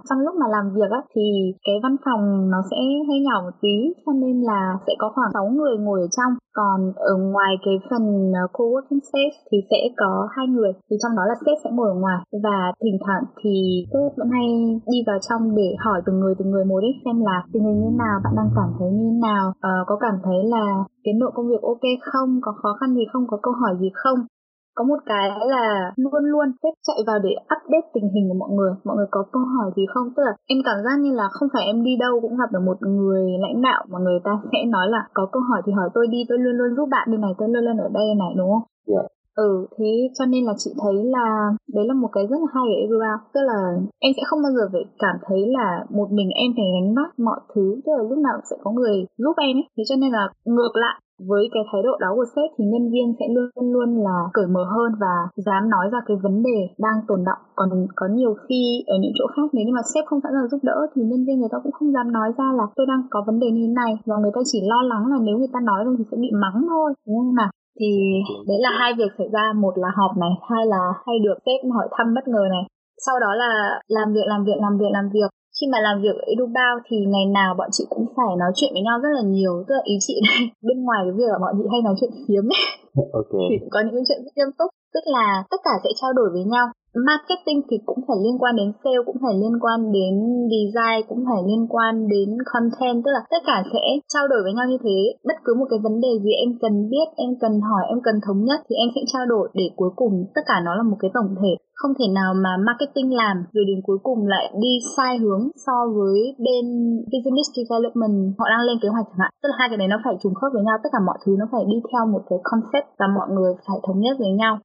[0.08, 1.26] trong lúc mà làm việc á thì
[1.66, 2.76] cái văn phòng nó sẽ
[3.08, 3.76] hơi nhỏ một tí
[4.06, 6.32] cho nên là sẽ có khoảng 6 người ngồi ở trong.
[6.58, 8.04] Còn ở ngoài cái phần
[8.42, 11.88] ờ, co-working space thì sẽ có hai người thì trong đó là sếp sẽ ngồi
[11.94, 12.18] ở ngoài.
[12.44, 13.54] Và thỉnh thoảng thì
[13.92, 14.48] sếp vẫn hay
[14.92, 17.78] đi vào trong để hỏi từng người từng người một đi xem là tình hình
[17.80, 20.64] như nào bạn đang cảm thấy như nào uh, có cảm thấy là
[21.04, 23.90] tiến độ công việc ok không có khó khăn gì không có câu hỏi gì
[23.94, 24.18] không
[24.76, 28.50] có một cái là luôn luôn sếp chạy vào để update tình hình của mọi
[28.56, 28.72] người.
[28.84, 30.06] Mọi người có câu hỏi gì không?
[30.14, 32.62] Tức là em cảm giác như là không phải em đi đâu cũng gặp được
[32.68, 35.88] một người lãnh đạo mà người ta sẽ nói là có câu hỏi thì hỏi
[35.94, 38.32] tôi đi tôi luôn luôn giúp bạn đây này tôi luôn luôn ở đây này
[38.38, 38.66] đúng không?
[38.86, 39.04] Yeah.
[39.04, 39.16] Dạ.
[39.36, 41.26] Ừ, thế cho nên là chị thấy là
[41.74, 43.58] đấy là một cái rất là hay ở Everbound Tức là
[43.98, 47.18] em sẽ không bao giờ phải cảm thấy là một mình em phải gánh vác
[47.18, 47.64] mọi thứ.
[47.84, 49.66] Tức là lúc nào sẽ có người giúp em ấy.
[49.76, 50.96] Thế cho nên là ngược lại
[51.28, 54.46] với cái thái độ đó của sếp thì nhân viên sẽ luôn luôn là cởi
[54.54, 55.14] mở hơn và
[55.46, 59.14] dám nói ra cái vấn đề đang tồn động còn có nhiều khi ở những
[59.18, 61.52] chỗ khác, nếu như mà sếp không sẵn sàng giúp đỡ thì nhân viên người
[61.52, 63.92] ta cũng không dám nói ra là tôi đang có vấn đề như thế này
[64.06, 66.30] và người ta chỉ lo lắng là nếu người ta nói ra thì sẽ bị
[66.42, 67.50] mắng thôi, đúng không nào?
[67.80, 67.90] Thì
[68.48, 69.44] đấy là hai việc xảy ra.
[69.62, 72.64] Một là họp này, hai là hay được sếp hỏi thăm bất ngờ này.
[73.06, 76.16] Sau đó là làm việc làm việc làm việc làm việc khi mà làm việc
[76.22, 79.24] ở Edubao thì ngày nào bọn chị cũng phải nói chuyện với nhau rất là
[79.36, 79.54] nhiều.
[79.66, 82.14] Tức là ý chị đây bên ngoài cái việc là bọn chị hay nói chuyện
[82.26, 82.62] phiếm ấy.
[83.20, 83.44] Okay.
[83.50, 84.70] thì có những chuyện rất nghiêm túc.
[84.94, 86.66] Tức là tất cả sẽ trao đổi với nhau
[87.10, 90.14] marketing thì cũng phải liên quan đến sale, cũng phải liên quan đến
[90.52, 92.98] design, cũng phải liên quan đến content.
[93.04, 93.82] Tức là tất cả sẽ
[94.12, 94.98] trao đổi với nhau như thế.
[95.28, 98.16] Bất cứ một cái vấn đề gì em cần biết, em cần hỏi, em cần
[98.26, 100.98] thống nhất thì em sẽ trao đổi để cuối cùng tất cả nó là một
[101.00, 101.52] cái tổng thể.
[101.80, 105.76] Không thể nào mà marketing làm rồi đến cuối cùng lại đi sai hướng so
[105.96, 106.64] với bên
[107.12, 108.16] business development.
[108.38, 109.30] Họ đang lên kế hoạch chẳng hạn.
[109.42, 110.76] Tức là hai cái đấy nó phải trùng khớp với nhau.
[110.82, 113.78] Tất cả mọi thứ nó phải đi theo một cái concept và mọi người phải
[113.86, 114.58] thống nhất với nhau.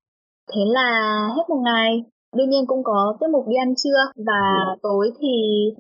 [0.52, 0.90] Thế là
[1.36, 2.04] hết một ngày.
[2.38, 4.76] Đương nhiên cũng có tiết mục đi ăn trưa và ừ.
[4.84, 5.34] tối thì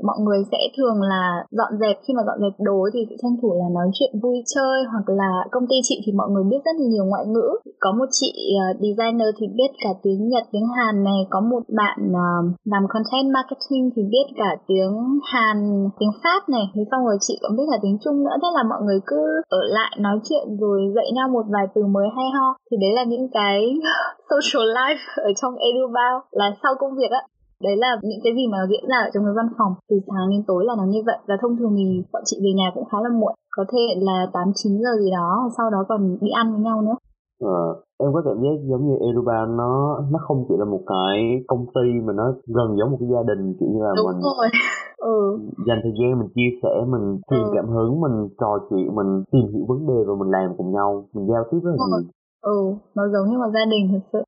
[0.07, 3.35] mọi người sẽ thường là dọn dẹp khi mà dọn dẹp đồ thì sẽ tranh
[3.41, 6.61] thủ là nói chuyện vui chơi hoặc là công ty chị thì mọi người biết
[6.65, 7.47] rất là nhiều ngoại ngữ.
[7.79, 11.63] Có một chị uh, designer thì biết cả tiếng Nhật, tiếng Hàn này, có một
[11.79, 14.93] bạn uh, làm content marketing thì biết cả tiếng
[15.31, 15.57] Hàn,
[15.99, 16.65] tiếng Pháp này.
[16.73, 18.35] Thế xong rồi chị cũng biết cả tiếng Trung nữa.
[18.41, 21.81] Thế là mọi người cứ ở lại nói chuyện rồi dạy nhau một vài từ
[21.95, 22.47] mới hay ho.
[22.71, 23.59] Thì đấy là những cái
[24.31, 27.21] social life ở trong EduBao là sau công việc á
[27.65, 30.29] đấy là những cái gì mà diễn ra ở trong cái văn phòng từ sáng
[30.31, 32.85] đến tối là nó như vậy và thông thường thì bọn chị về nhà cũng
[32.89, 36.29] khá là muộn có thể là tám chín giờ gì đó sau đó còn đi
[36.41, 36.97] ăn với nhau nữa
[37.41, 37.61] Ờ,
[38.03, 41.65] em có cảm giác giống như Eruba nó nó không chỉ là một cái công
[41.75, 44.47] ty mà nó gần giống một cái gia đình kiểu như là Đúng mình rồi.
[45.15, 45.19] ừ.
[45.67, 47.51] dành thời gian mình chia sẻ mình truyền ừ.
[47.55, 51.05] cảm hứng mình trò chuyện mình tìm hiểu vấn đề và mình làm cùng nhau
[51.13, 52.11] mình giao tiếp rất là nhiều
[52.41, 54.23] ừ nó giống như một gia đình thực sự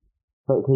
[0.47, 0.73] Vậy thì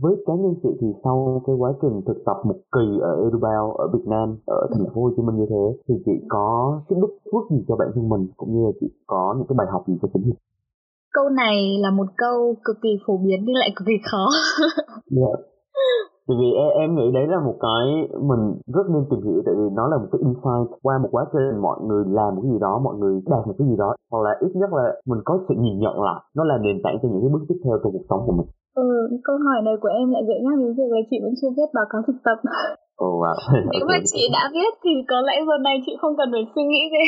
[0.00, 3.72] với cá nhân chị thì sau cái quá trình thực tập một kỳ ở Edubao
[3.72, 6.98] ở Việt Nam ở thành phố Hồ Chí Minh như thế thì chị có cái
[7.00, 9.66] đúc rút gì cho bản thân mình cũng như là chị có những cái bài
[9.72, 10.38] học gì cho chính mình?
[11.12, 14.26] Câu này là một câu cực kỳ phổ biến nhưng lại cực kỳ khó.
[15.16, 15.38] yeah.
[16.30, 17.84] Tại vì em, em nghĩ đấy là một cái
[18.30, 18.42] mình
[18.74, 21.62] rất nên tìm hiểu tại vì nó là một cái insight qua một quá trình
[21.66, 24.22] mọi người làm một cái gì đó, mọi người đạt một cái gì đó hoặc
[24.26, 27.08] là ít nhất là mình có sự nhìn nhận lại nó là nền tảng cho
[27.08, 28.48] những cái bước tiếp theo trong cuộc sống của mình.
[28.86, 28.88] Ừ,
[29.26, 31.68] câu hỏi này của em lại gợi nhắc đến việc là chị vẫn chưa viết
[31.76, 32.38] báo cáo thực tập.
[33.06, 33.36] Ồ, oh, wow.
[33.72, 36.64] Nếu mà chị đã viết thì có lẽ giờ này chị không cần phải suy
[36.70, 37.04] nghĩ gì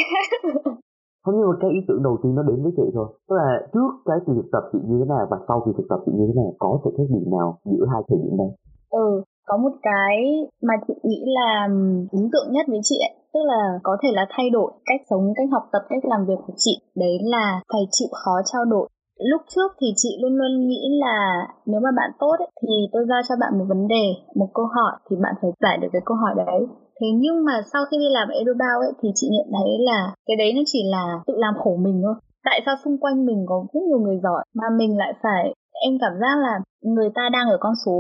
[1.25, 3.49] Không như một cái ý tưởng đầu tiên nó đến với chị thôi Tức là
[3.73, 6.13] trước cái kỳ thực tập chị như thế nào và sau kỳ thực tập chị
[6.19, 8.51] như thế nào Có sự khác biệt nào giữa hai thời điểm này
[8.93, 10.17] Ừ, có một cái
[10.63, 11.69] mà chị nghĩ là
[12.13, 15.33] ấn tượng nhất với chị ấy tức là có thể là thay đổi cách sống
[15.37, 16.75] cách học tập cách làm việc của chị.
[16.97, 18.89] Đấy là phải chịu khó trao đổi.
[19.19, 23.03] Lúc trước thì chị luôn luôn nghĩ là nếu mà bạn tốt ấy, thì tôi
[23.09, 26.03] giao cho bạn một vấn đề một câu hỏi thì bạn phải giải được cái
[26.05, 26.63] câu hỏi đấy.
[27.01, 30.37] Thế nhưng mà sau khi đi làm Edubao ấy thì chị nhận thấy là cái
[30.37, 32.15] đấy nó chỉ là tự làm khổ mình thôi.
[32.45, 35.55] Tại sao xung quanh mình có rất nhiều người giỏi mà mình lại phải
[35.87, 36.55] em cảm giác là
[36.95, 37.97] người ta đang ở con số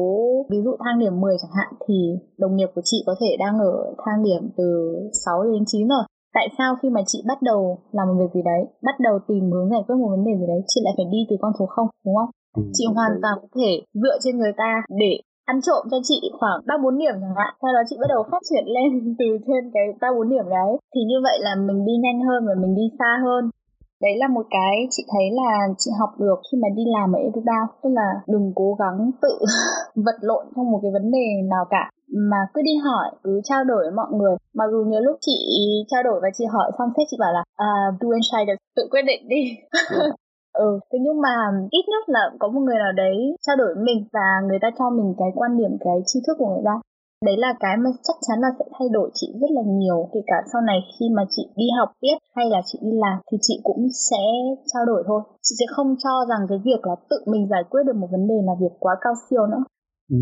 [0.50, 1.98] ví dụ thang điểm 10 chẳng hạn thì
[2.38, 4.66] đồng nghiệp của chị có thể đang ở thang điểm từ
[5.24, 6.04] 6 đến 9 rồi.
[6.34, 9.50] Tại sao khi mà chị bắt đầu làm một việc gì đấy bắt đầu tìm
[9.52, 11.66] hướng giải quyết một vấn đề gì đấy chị lại phải đi từ con số
[11.66, 12.30] không đúng không?
[12.56, 15.12] Ừ, chị hoàn toàn có thể dựa trên người ta để
[15.44, 18.20] ăn trộm cho chị khoảng ba bốn điểm chẳng hạn sau đó chị bắt đầu
[18.30, 20.70] phát triển lên từ trên cái ba bốn điểm đấy.
[20.94, 23.42] Thì như vậy là mình đi nhanh hơn và mình đi xa hơn
[24.02, 27.18] đấy là một cái chị thấy là chị học được khi mà đi làm ở
[27.18, 29.34] Edubao tức là đừng cố gắng tự
[30.06, 31.90] vật lộn trong một cái vấn đề nào cả.
[32.30, 34.34] Mà cứ đi hỏi cứ trao đổi với mọi người.
[34.54, 35.36] Mặc dù nhiều lúc chị
[35.90, 38.58] trao đổi và chị hỏi xong sếp chị bảo là uh, do and try được
[38.76, 39.42] tự quyết định đi?
[40.52, 41.34] Ừ thế nhưng mà
[41.70, 44.68] ít nhất là có một người nào đấy trao đổi với mình và người ta
[44.78, 46.74] cho mình cái quan điểm cái tri thức của người ta
[47.26, 50.20] đấy là cái mà chắc chắn là sẽ thay đổi chị rất là nhiều kể
[50.26, 53.38] cả sau này khi mà chị đi học tiếp hay là chị đi làm thì
[53.40, 54.22] chị cũng sẽ
[54.72, 55.20] trao đổi thôi.
[55.42, 58.24] Chị sẽ không cho rằng cái việc là tự mình giải quyết được một vấn
[58.28, 59.64] đề là việc quá cao siêu nữa.
[60.10, 60.18] Ừ,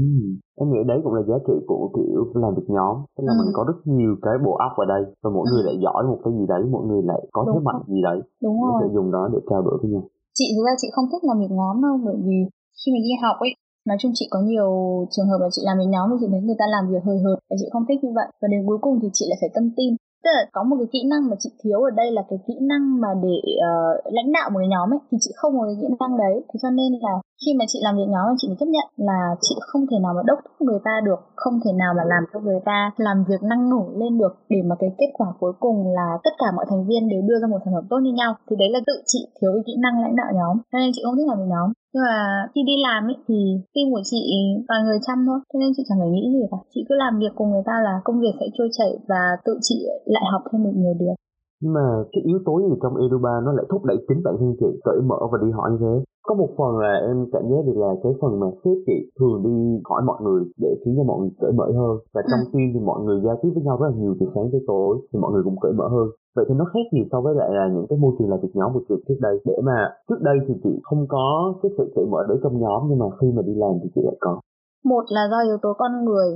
[0.61, 2.95] em nghĩ đấy cũng là giá trị của kiểu làm việc nhóm.
[3.15, 3.39] Tức là ừ.
[3.41, 5.51] mình có rất nhiều cái bộ óc ở đây và mỗi ừ.
[5.51, 8.19] người lại giỏi một cái gì đấy mỗi người lại có thế mạnh gì đấy.
[8.45, 8.75] Đúng rồi.
[8.81, 10.05] sẽ dùng đó để trao đổi với nhau.
[10.39, 12.39] Chị thực ra chị không thích làm việc nhóm đâu bởi vì
[12.79, 13.53] khi mình đi học ấy
[13.89, 14.71] nói chung chị có nhiều
[15.11, 17.19] trường hợp là chị làm với nhóm thì chị thấy người ta làm việc hơi
[17.25, 18.29] hợt và chị không thích như vậy.
[18.41, 19.91] Và đến cuối cùng thì chị lại phải tâm tin.
[20.25, 22.55] Tức là có một cái kỹ năng mà chị thiếu ở đây là cái kỹ
[22.71, 23.37] năng mà để
[23.69, 26.35] uh, lãnh đạo một cái nhóm ấy thì chị không có cái kỹ năng đấy.
[26.49, 28.87] Thế cho nên là khi mà chị làm việc nhóm thì chị mới chấp nhận
[29.09, 32.05] là chị không thể nào mà đốc thúc người ta được, không thể nào mà
[32.13, 35.29] làm cho người ta làm việc năng nổ lên được để mà cái kết quả
[35.41, 37.99] cuối cùng là tất cả mọi thành viên đều đưa ra một sản phẩm tốt
[38.03, 38.31] như nhau.
[38.47, 41.01] Thì đấy là tự chị thiếu cái kỹ năng lãnh đạo nhóm, cho nên chị
[41.05, 41.69] không thích làm việc nhóm.
[41.93, 42.19] Nhưng mà
[42.53, 43.39] khi đi làm ấy thì
[43.75, 44.21] team của chị
[44.69, 46.59] toàn người chăm thôi, cho nên chị chẳng phải nghĩ gì cả.
[46.73, 49.53] Chị cứ làm việc cùng người ta là công việc sẽ trôi chảy và tự
[49.63, 51.15] chị lại học thêm được nhiều điều
[51.63, 54.51] nhưng mà cái yếu tố gì trong Eduba nó lại thúc đẩy chính bản thân
[54.61, 55.95] chị cởi mở và đi hỏi như thế?
[56.27, 59.35] Có một phần là em cảm giác được là cái phần mà sếp chị thường
[59.47, 59.57] đi
[59.89, 61.95] hỏi mọi người để khiến cho mọi người cởi mở hơn.
[62.15, 62.51] Và trong ừ.
[62.53, 64.93] team thì mọi người giao tiếp với nhau rất là nhiều từ sáng tới tối
[65.09, 66.07] thì mọi người cũng cởi mở hơn.
[66.37, 68.55] Vậy thì nó khác gì so với lại là những cái môi trường làm việc
[68.55, 69.35] nhóm của chị trước đây?
[69.45, 72.81] Để mà trước đây thì chị không có cái sự cởi mở đấy trong nhóm
[72.89, 74.41] nhưng mà khi mà đi làm thì chị lại có.
[74.85, 76.29] Một là do yếu tố con người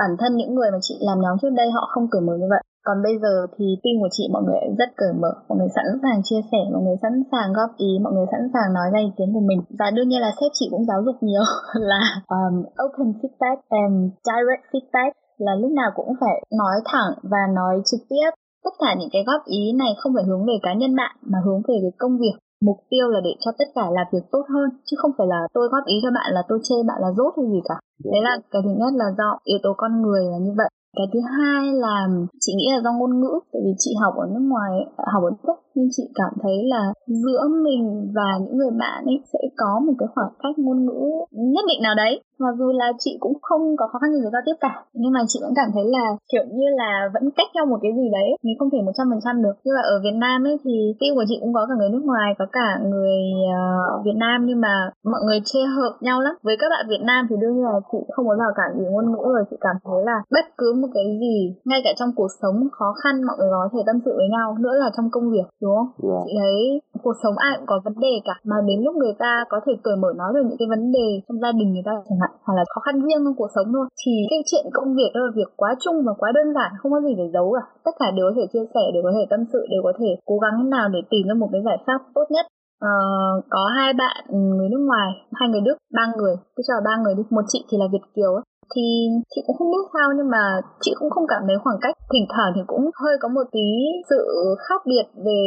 [0.00, 2.46] bản thân những người mà chị làm nhóm trước đây họ không cởi mở như
[2.50, 2.62] vậy.
[2.86, 5.86] Còn bây giờ thì team của chị mọi người rất cởi mở mọi người sẵn
[6.02, 8.98] sàng chia sẻ mọi người sẵn sàng góp ý mọi người sẵn sàng nói ra
[8.98, 9.60] ý kiến của mình.
[9.78, 11.44] Và đương nhiên là sếp chị cũng giáo dục nhiều
[11.90, 12.02] là
[12.36, 13.94] um, open feedback and
[14.28, 18.30] direct feedback là lúc nào cũng phải nói thẳng và nói trực tiếp.
[18.64, 21.38] Tất cả những cái góp ý này không phải hướng về cá nhân bạn mà
[21.44, 24.44] hướng về cái công việc mục tiêu là để cho tất cả làm việc tốt
[24.54, 27.10] hơn chứ không phải là tôi góp ý cho bạn là tôi chê bạn là
[27.16, 27.76] dốt hay gì cả.
[28.12, 30.70] Đấy là cái thứ nhất là do yếu tố con người là như vậy.
[30.96, 31.96] Cái thứ hai là
[32.40, 34.72] chị nghĩ là do ngôn ngữ tại vì chị học ở nước ngoài
[35.12, 39.18] học ở đức nhưng chị cảm thấy là giữa mình và những người bạn ấy
[39.32, 42.88] sẽ có một cái khoảng cách ngôn ngữ nhất định nào đấy mặc dù là
[43.02, 45.52] chị cũng không có khó khăn gì với giao tiếp cả nhưng mà chị vẫn
[45.56, 48.70] cảm thấy là kiểu như là vẫn cách nhau một cái gì đấy mình không
[48.72, 51.26] thể một trăm phần trăm được nhưng mà ở Việt Nam ấy thì team của
[51.28, 53.18] chị cũng có cả người nước ngoài có cả người
[53.54, 54.74] uh, Việt Nam nhưng mà
[55.12, 57.80] mọi người chê hợp nhau lắm với các bạn Việt Nam thì đương nhiên là
[57.92, 60.68] chị không có rào cản gì ngôn ngữ rồi chị cảm thấy là bất cứ
[60.82, 63.96] một cái gì ngay cả trong cuộc sống khó khăn mọi người có thể tâm
[64.04, 66.12] sự với nhau nữa là trong công việc đúng không yeah.
[66.12, 66.22] Dạ.
[66.26, 66.56] chị thấy
[67.04, 69.72] cuộc sống ai cũng có vấn đề cả mà đến lúc người ta có thể
[69.82, 72.31] cởi mở nói được những cái vấn đề trong gia đình người ta chẳng hạn
[72.44, 73.86] hoặc là khó khăn riêng trong cuộc sống thôi.
[74.00, 76.92] Thì cái chuyện công việc đó là việc quá chung và quá đơn giản không
[76.92, 77.64] có gì để giấu cả.
[77.84, 80.10] Tất cả đều có thể chia sẻ đều có thể tâm sự đều có thể
[80.28, 82.46] cố gắng thế nào để tìm ra một cái giải pháp tốt nhất.
[82.90, 84.16] Uh, có hai bạn
[84.56, 86.34] người nước ngoài hai người đức ba người.
[86.56, 87.22] Cứ cho ba người đi.
[87.30, 88.86] Một chị thì là việt kiều ấy thì
[89.32, 92.26] chị cũng không biết sao nhưng mà chị cũng không cảm thấy khoảng cách thỉnh
[92.32, 93.68] thoảng thì cũng hơi có một tí
[94.10, 94.20] sự
[94.66, 95.42] khác biệt về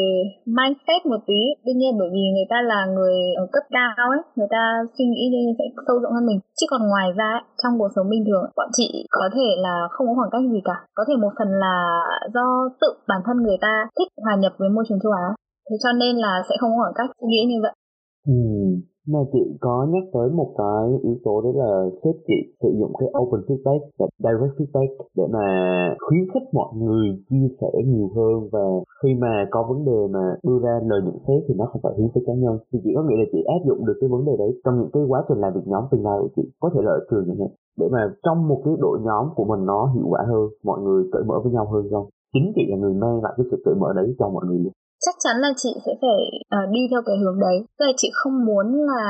[0.57, 1.39] mindset một tí.
[1.65, 4.63] Đương nhiên bởi vì người ta là người ở cấp cao ấy người ta
[4.97, 6.39] suy nghĩ nên sẽ sâu rộng hơn mình.
[6.57, 9.75] Chứ còn ngoài ra ấy, trong cuộc sống bình thường bọn chị có thể là
[9.91, 10.77] không có khoảng cách gì cả.
[10.97, 11.77] Có thể một phần là
[12.33, 12.45] do
[12.81, 15.27] tự bản thân người ta thích hòa nhập với môi trường châu Á.
[15.69, 17.73] Thế cho nên là sẽ không có khoảng cách suy nghĩ như vậy.
[18.27, 18.33] Ừ
[19.07, 21.71] mà chị có nhắc tới một cái yếu tố đấy là
[22.03, 25.47] sếp chị sử dụng cái open feedback và direct feedback để mà
[26.07, 28.49] khuyến khích mọi người chia sẻ nhiều hơn.
[28.51, 28.65] Và
[29.03, 31.93] khi mà có vấn đề mà đưa ra lời nhận xét thì nó không phải
[31.97, 32.57] hướng tới cá nhân.
[32.73, 34.91] Thì chị có nghĩ là chị áp dụng được cái vấn đề đấy trong những
[34.93, 37.25] cái quá trình làm việc nhóm tương lai của chị, có thể là ở trường
[37.27, 40.45] chẳng hạn, để mà trong một cái đội nhóm của mình nó hiệu quả hơn,
[40.63, 42.05] mọi người cởi mở với nhau hơn không?
[42.33, 44.73] Chính chị là người mang lại cái sự cởi mở đấy cho mọi người luôn
[45.05, 46.19] chắc chắn là chị sẽ phải
[46.55, 47.57] uh, đi theo cái hướng đấy.
[47.77, 49.05] Tức là chị không muốn là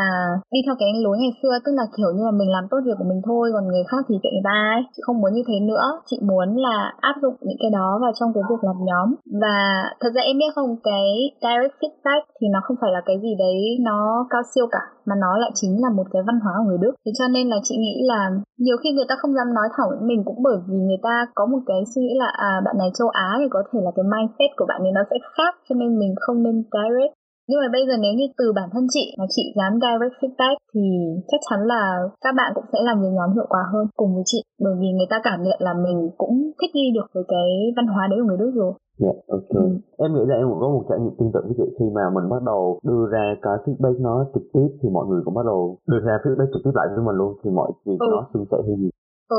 [0.53, 2.97] đi theo cái lối ngày xưa tức là kiểu như là mình làm tốt việc
[2.97, 4.83] của mình thôi còn người khác thì kệ người ta ấy.
[4.93, 5.85] Chị không muốn như thế nữa.
[6.09, 9.07] Chị muốn là áp dụng những cái đó vào trong cái việc làm nhóm.
[9.41, 9.57] Và
[10.01, 11.07] thật ra em biết không cái
[11.43, 15.15] direct feedback thì nó không phải là cái gì đấy nó cao siêu cả mà
[15.23, 16.93] nó lại chính là một cái văn hóa của người Đức.
[17.05, 19.89] Thế cho nên là chị nghĩ là nhiều khi người ta không dám nói thẳng
[19.89, 22.75] với mình cũng bởi vì người ta có một cái suy nghĩ là à bạn
[22.77, 25.55] này châu Á thì có thể là cái mindset của bạn ấy nó sẽ khác,
[25.69, 27.13] cho nên mình không nên direct
[27.49, 30.57] nhưng mà bây giờ nếu như từ bản thân chị mà chị dám direct feedback
[30.73, 30.85] thì
[31.29, 31.83] chắc chắn là
[32.23, 34.89] các bạn cũng sẽ làm việc nhóm hiệu quả hơn cùng với chị bởi vì
[34.93, 38.19] người ta cảm nhận là mình cũng thích nghi được với cái văn hóa đấy
[38.19, 38.73] của người Đức rồi.
[39.03, 39.51] Dạ, yeah, ok.
[39.63, 39.65] Ừ.
[40.03, 42.03] Em nghĩ là em cũng có một trải nghiệm tương tự với chị khi mà
[42.15, 45.45] mình bắt đầu đưa ra cái feedback nó trực tiếp thì mọi người cũng bắt
[45.51, 48.07] đầu đưa ra feedback trực tiếp lại với mình luôn thì mọi việc ừ.
[48.15, 48.79] nó suôn sẻ hơn.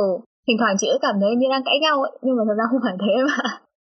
[0.02, 0.06] Ừ,
[0.46, 2.64] thỉnh thoảng chị cũng cảm thấy như đang cãi nhau ấy, nhưng mà thật ra
[2.70, 3.38] không phải thế mà.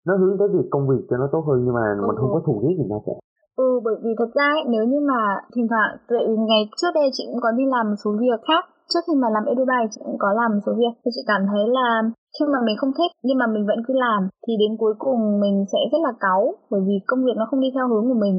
[0.06, 2.06] Nó hướng tới việc công việc cho nó tốt hơn nhưng mà ừ.
[2.08, 3.16] mình không có thù ghét gì nhau cả.
[3.64, 5.20] Ừ, bởi vì thật ra ấy, nếu như mà
[5.54, 8.40] thỉnh thoảng, tại vì ngày trước đây chị cũng có đi làm một số việc
[8.48, 11.22] khác, trước khi mà làm Edubai chị cũng có làm một số việc, thì chị
[11.30, 11.88] cảm thấy là
[12.34, 15.20] khi mà mình không thích nhưng mà mình vẫn cứ làm thì đến cuối cùng
[15.42, 18.20] mình sẽ rất là cáu bởi vì công việc nó không đi theo hướng của
[18.24, 18.36] mình.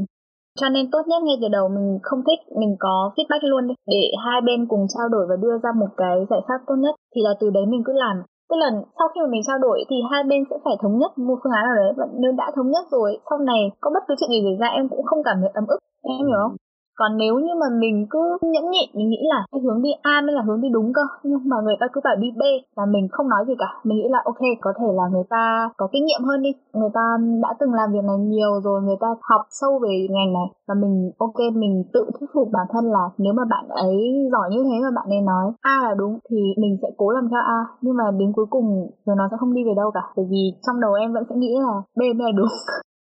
[0.60, 3.74] Cho nên tốt nhất ngay từ đầu mình không thích mình có feedback luôn đi
[3.94, 6.96] để hai bên cùng trao đổi và đưa ra một cái giải pháp tốt nhất
[7.16, 8.16] thì là từ đấy mình cứ làm
[8.52, 11.12] tức là sau khi mà mình trao đổi thì hai bên sẽ phải thống nhất
[11.18, 14.04] một phương án nào đấy và nếu đã thống nhất rồi, sau này có bất
[14.08, 15.80] cứ chuyện gì xảy ra em cũng không cảm thấy ấm ức.
[16.04, 16.56] Em hiểu không?
[17.00, 20.22] Còn nếu như mà mình cứ nhẫn nhịn, mình nghĩ là cái hướng đi A
[20.22, 21.02] mới là hướng đi đúng cơ.
[21.24, 22.44] Nhưng mà người ta cứ bảo đi B
[22.78, 23.70] và mình không nói gì cả.
[23.84, 26.52] Mình nghĩ là, ok, có thể là người ta có kinh nghiệm hơn đi.
[26.74, 30.34] Người ta đã từng làm việc này nhiều rồi, người ta học sâu về ngành
[30.34, 30.48] này.
[30.68, 34.50] Và mình, ok, mình tự thuyết phục bản thân là nếu mà bạn ấy giỏi
[34.52, 37.42] như thế mà bạn ấy nói A là đúng thì mình sẽ cố làm theo
[37.42, 37.60] A.
[37.82, 40.04] Nhưng mà đến cuối cùng rồi nó sẽ không đi về đâu cả.
[40.16, 42.54] Bởi vì trong đầu em vẫn sẽ nghĩ là B mới là đúng.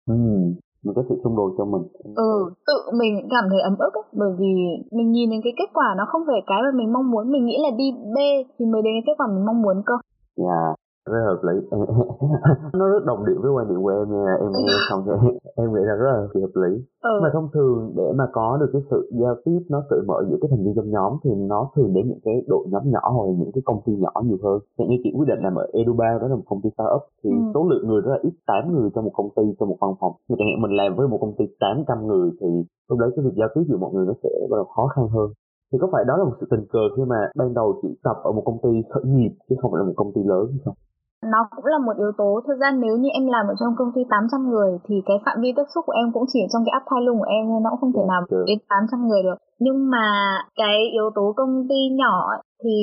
[0.10, 0.16] Ừ
[0.84, 1.84] mình có sự xung đột cho mình.
[2.16, 2.34] Ừ
[2.68, 4.52] tự mình cảm thấy ấm ức ấy, bởi vì
[4.92, 7.32] mình nhìn đến cái kết quả nó không phải cái mà mình mong muốn.
[7.32, 8.18] Mình nghĩ là đi B
[8.60, 9.96] thì mới đến cái kết quả mình mong muốn cơ.
[10.38, 10.44] Dạ.
[10.46, 11.56] yeah rất hợp lý
[12.80, 15.74] nó rất đồng điệu với quan điểm của em nha em nghe xong thì em
[15.74, 16.72] nghĩ là rất là hợp lý
[17.04, 17.20] ừ.
[17.24, 20.38] mà thông thường để mà có được cái sự giao tiếp nó cởi mở giữa
[20.42, 23.26] các thành viên trong nhóm thì nó thường đến những cái đội nhóm nhỏ hoặc
[23.26, 25.66] là những cái công ty nhỏ nhiều hơn hiện như chị quyết định làm ở
[25.74, 27.52] Eduba đó là một công ty startup thì ừ.
[27.54, 29.94] số lượng người rất là ít 8 người trong một công ty trong một văn
[30.00, 32.48] phòng như chẳng hạn mình làm với một công ty 800 người thì
[32.90, 35.08] lúc đấy cái việc giao tiếp giữa mọi người nó sẽ bắt đầu khó khăn
[35.08, 35.30] hơn
[35.74, 38.18] thì có phải đó là một sự tình cờ khi mà ban đầu chị tập
[38.24, 40.60] ở một công ty khởi nghiệp chứ không phải là một công ty lớn hay
[40.66, 40.76] không?
[41.34, 42.30] Nó cũng là một yếu tố.
[42.48, 45.38] Thực ra nếu như em làm ở trong công ty 800 người thì cái phạm
[45.42, 47.44] vi tiếp xúc của em cũng chỉ ở trong cái app thai lung của em
[47.64, 49.38] nó cũng không thể nào đến 800 người được.
[49.60, 50.08] Nhưng mà
[50.56, 52.16] cái yếu tố công ty nhỏ
[52.64, 52.76] thì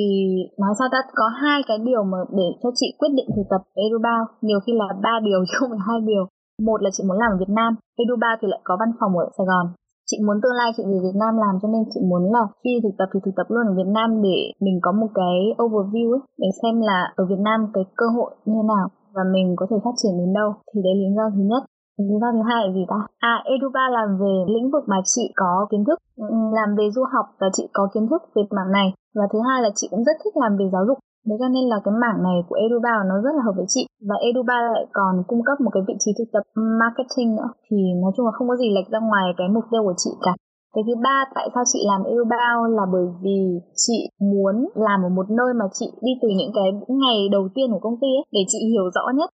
[0.61, 3.61] nói sao ta có hai cái điều mà để cho chị quyết định thực tập
[3.83, 6.23] Edubao nhiều khi là ba điều chứ không phải hai điều.
[6.67, 7.75] Một là chị muốn làm ở Việt Nam.
[8.03, 9.65] Eduba thì lại có văn phòng ở Sài Gòn
[10.11, 12.71] chị muốn tương lai chị về Việt Nam làm cho nên chị muốn là khi
[12.83, 16.07] thực tập thì thực tập luôn ở Việt Nam để mình có một cái overview
[16.17, 19.47] ấy, để xem là ở Việt Nam cái cơ hội như thế nào và mình
[19.59, 20.49] có thể phát triển đến đâu.
[20.69, 21.63] Thì đấy lý do thứ nhất.
[22.09, 22.99] Lý do thứ hai là gì ta?
[23.19, 27.03] À Eduba làm về lĩnh vực mà chị có kiến thức ừ, làm về du
[27.13, 28.87] học và chị có kiến thức về mảng này.
[29.15, 30.97] Và thứ hai là chị cũng rất thích làm về giáo dục
[31.27, 33.83] đấy cho nên là cái mảng này của Eduba nó rất là hợp với chị.
[34.09, 36.43] Và Eduba lại còn cung cấp một cái vị trí thực tập
[36.81, 37.49] marketing nữa.
[37.65, 40.11] Thì nói chung là không có gì lệch ra ngoài cái mục tiêu của chị
[40.25, 40.33] cả.
[40.73, 43.39] Cái thứ ba, tại sao chị làm Edubound là bởi vì
[43.75, 43.97] chị
[44.31, 47.83] muốn làm ở một nơi mà chị đi từ những cái ngày đầu tiên của
[47.85, 49.29] công ty ấy, để chị hiểu rõ nhất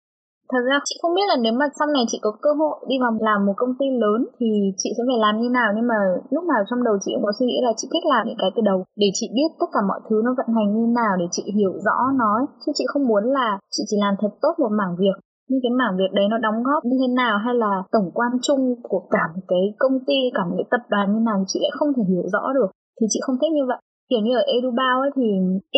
[0.51, 2.97] thật ra chị không biết là nếu mà sau này chị có cơ hội đi
[3.03, 4.49] vào làm một công ty lớn thì
[4.81, 5.69] chị sẽ phải làm như nào.
[5.77, 5.99] Nhưng mà
[6.35, 8.51] lúc nào trong đầu chị cũng có suy nghĩ là chị thích làm những cái
[8.55, 11.27] từ đầu để chị biết tất cả mọi thứ nó vận hành như nào, để
[11.31, 12.33] chị hiểu rõ nó.
[12.63, 15.17] Chứ chị không muốn là chị chỉ làm thật tốt một mảng việc.
[15.49, 18.33] Nhưng cái mảng việc đấy nó đóng góp như thế nào hay là tổng quan
[18.43, 21.45] chung của cả một cái công ty, cả một cái tập đoàn như nào thì
[21.49, 22.71] chị lại không thể hiểu rõ được.
[23.01, 23.81] Thì chị không thích như vậy
[24.13, 25.29] kiểu như ở Edubao ấy thì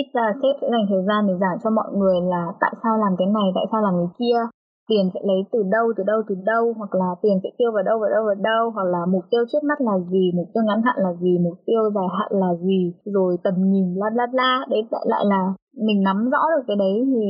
[0.01, 2.95] ít ra sếp sẽ dành thời gian để giảng cho mọi người là tại sao
[3.03, 4.41] làm cái này tại sao làm cái kia.
[4.89, 7.85] Tiền sẽ lấy từ đâu từ đâu từ đâu hoặc là tiền sẽ tiêu vào
[7.89, 10.63] đâu vào đâu vào đâu hoặc là mục tiêu trước mắt là gì mục tiêu
[10.65, 14.27] ngắn hạn là gì mục tiêu dài hạn là gì rồi tầm nhìn bla bla
[14.33, 15.41] bla đấy lại lại là
[15.87, 17.25] mình nắm rõ được cái đấy thì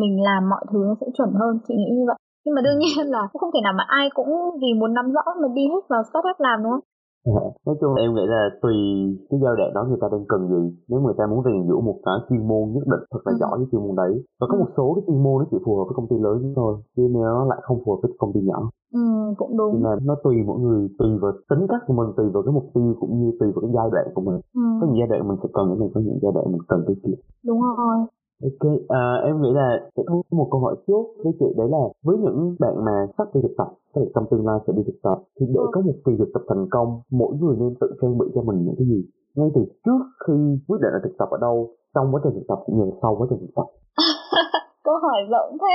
[0.00, 2.18] mình làm mọi thứ nó sẽ chuẩn hơn chị nghĩ như vậy.
[2.44, 4.30] Nhưng mà đương nhiên là không thể nào mà ai cũng
[4.60, 6.86] vì muốn nắm rõ mà đi hết vào startup làm đúng không
[7.66, 8.74] nói chung em nghĩ là tùy
[9.30, 10.62] cái giai đoạn đó người ta đang cần gì.
[10.88, 13.36] Nếu người ta muốn rèn giũa một cái chuyên môn nhất định thật là ừ.
[13.40, 14.12] giỏi với chuyên môn đấy.
[14.40, 14.60] Và có ừ.
[14.60, 17.02] một số cái chuyên môn nó chỉ phù hợp với công ty lớn thôi chứ
[17.10, 18.70] nó lại không phù hợp với công ty nhỏ.
[18.94, 19.04] Ừ
[19.38, 19.72] cũng đúng.
[19.74, 22.52] Nên là nó tùy mỗi người tùy vào tính cách của mình tùy vào cái
[22.52, 24.40] mục tiêu cũng như tùy vào cái giai đoạn của mình.
[24.54, 24.62] Ừ.
[24.80, 26.80] có những giai đoạn mình sẽ cần cái này có những giai đoạn mình cần
[26.86, 27.96] cái kia đúng rồi
[28.48, 31.82] Ok, à, em nghĩ là sẽ có một câu hỏi chốt với chị đấy là
[32.04, 34.98] với những bạn mà sắp đi thực tập, là trong tương lai sẽ đi thực
[35.02, 38.18] tập, thì để có một kỳ thực tập thành công, mỗi người nên tự trang
[38.18, 39.00] bị cho mình những cái gì?
[39.36, 40.34] Ngay từ trước khi
[40.68, 42.96] quyết định là thực tập ở đâu, trong quá trình thực tập cũng như là
[43.02, 43.66] sau quá trình thực tập.
[44.84, 45.74] câu hỏi rộng thế.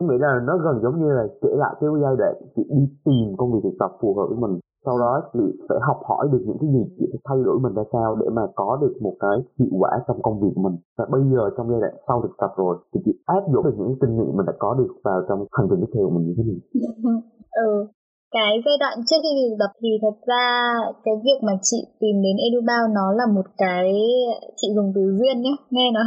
[0.00, 2.84] Em nghĩ là nó gần giống như là kể lại cái giai đoạn chị đi
[3.04, 6.28] tìm công việc thực tập phù hợp với mình sau đó chị phải học hỏi
[6.32, 8.94] được những cái gì chị phải thay đổi mình ra sao để mà có được
[9.00, 10.76] một cái hiệu quả trong công việc mình.
[10.98, 13.76] Và bây giờ trong giai đoạn sau thực tập rồi thì chị áp dụng được
[13.78, 16.26] những kinh nghiệm mình đã có được vào trong hành trình tiếp theo của mình
[16.26, 16.58] như thế nào?
[17.66, 17.86] Ừ
[18.36, 20.46] cái giai đoạn trước khi thực tập thì thật ra
[21.04, 23.86] cái việc mà chị tìm đến edubao nó là một cái
[24.56, 26.00] chị dùng từ duyên nhé nghe nó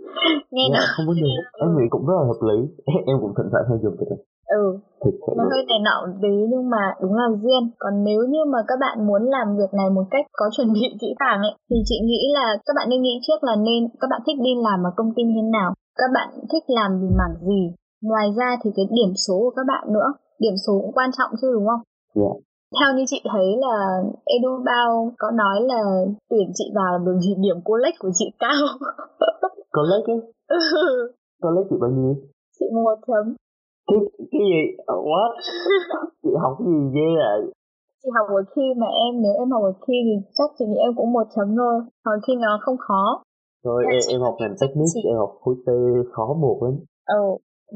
[0.54, 1.32] nghe yeah, nó không vấn đề.
[1.64, 2.58] em nghĩ cũng rất là hợp lý.
[3.10, 4.16] Em cũng thỉnh thoảng hay dùng đó
[4.46, 4.78] ừ.
[5.36, 7.62] Nó hơi này nọ tí nhưng mà đúng là duyên.
[7.78, 10.80] Còn nếu như mà các bạn muốn làm việc này một cách có chuẩn bị
[11.00, 14.08] kỹ càng ấy thì chị nghĩ là các bạn nên nghĩ trước là nên các
[14.10, 17.08] bạn thích đi làm ở công ty như thế nào các bạn thích làm gì
[17.18, 17.62] mảng gì.
[18.02, 21.30] Ngoài ra thì cái điểm số của các bạn nữa điểm số cũng quan trọng
[21.40, 21.82] chứ đúng không?
[22.14, 22.34] Yeah.
[22.34, 22.78] Dạ.
[22.78, 23.76] theo như chị thấy là
[24.24, 25.82] edubao có nói là
[26.30, 28.62] tuyển chị vào bởi vì điểm college của chị cao.
[29.76, 30.20] College ấy?
[30.48, 31.12] Ừ.
[31.42, 32.14] college chị bao nhiêu?
[32.58, 33.34] Chị một chấm
[33.88, 33.98] cái
[34.30, 34.60] cái gì?
[35.08, 35.30] What?
[36.22, 37.40] Chị học cái gì ghê vậy?
[38.02, 40.78] Chị học ở khi mà em nếu em học ở khi thì chắc chị nghĩ
[40.86, 41.76] em cũng một chấm thôi.
[42.04, 43.04] Còn khi nó không khó.
[43.64, 45.08] Thôi em, em học ngành technique chị...
[45.12, 45.68] em học khối T
[46.12, 46.74] khó một lắm.
[47.06, 47.24] Ừ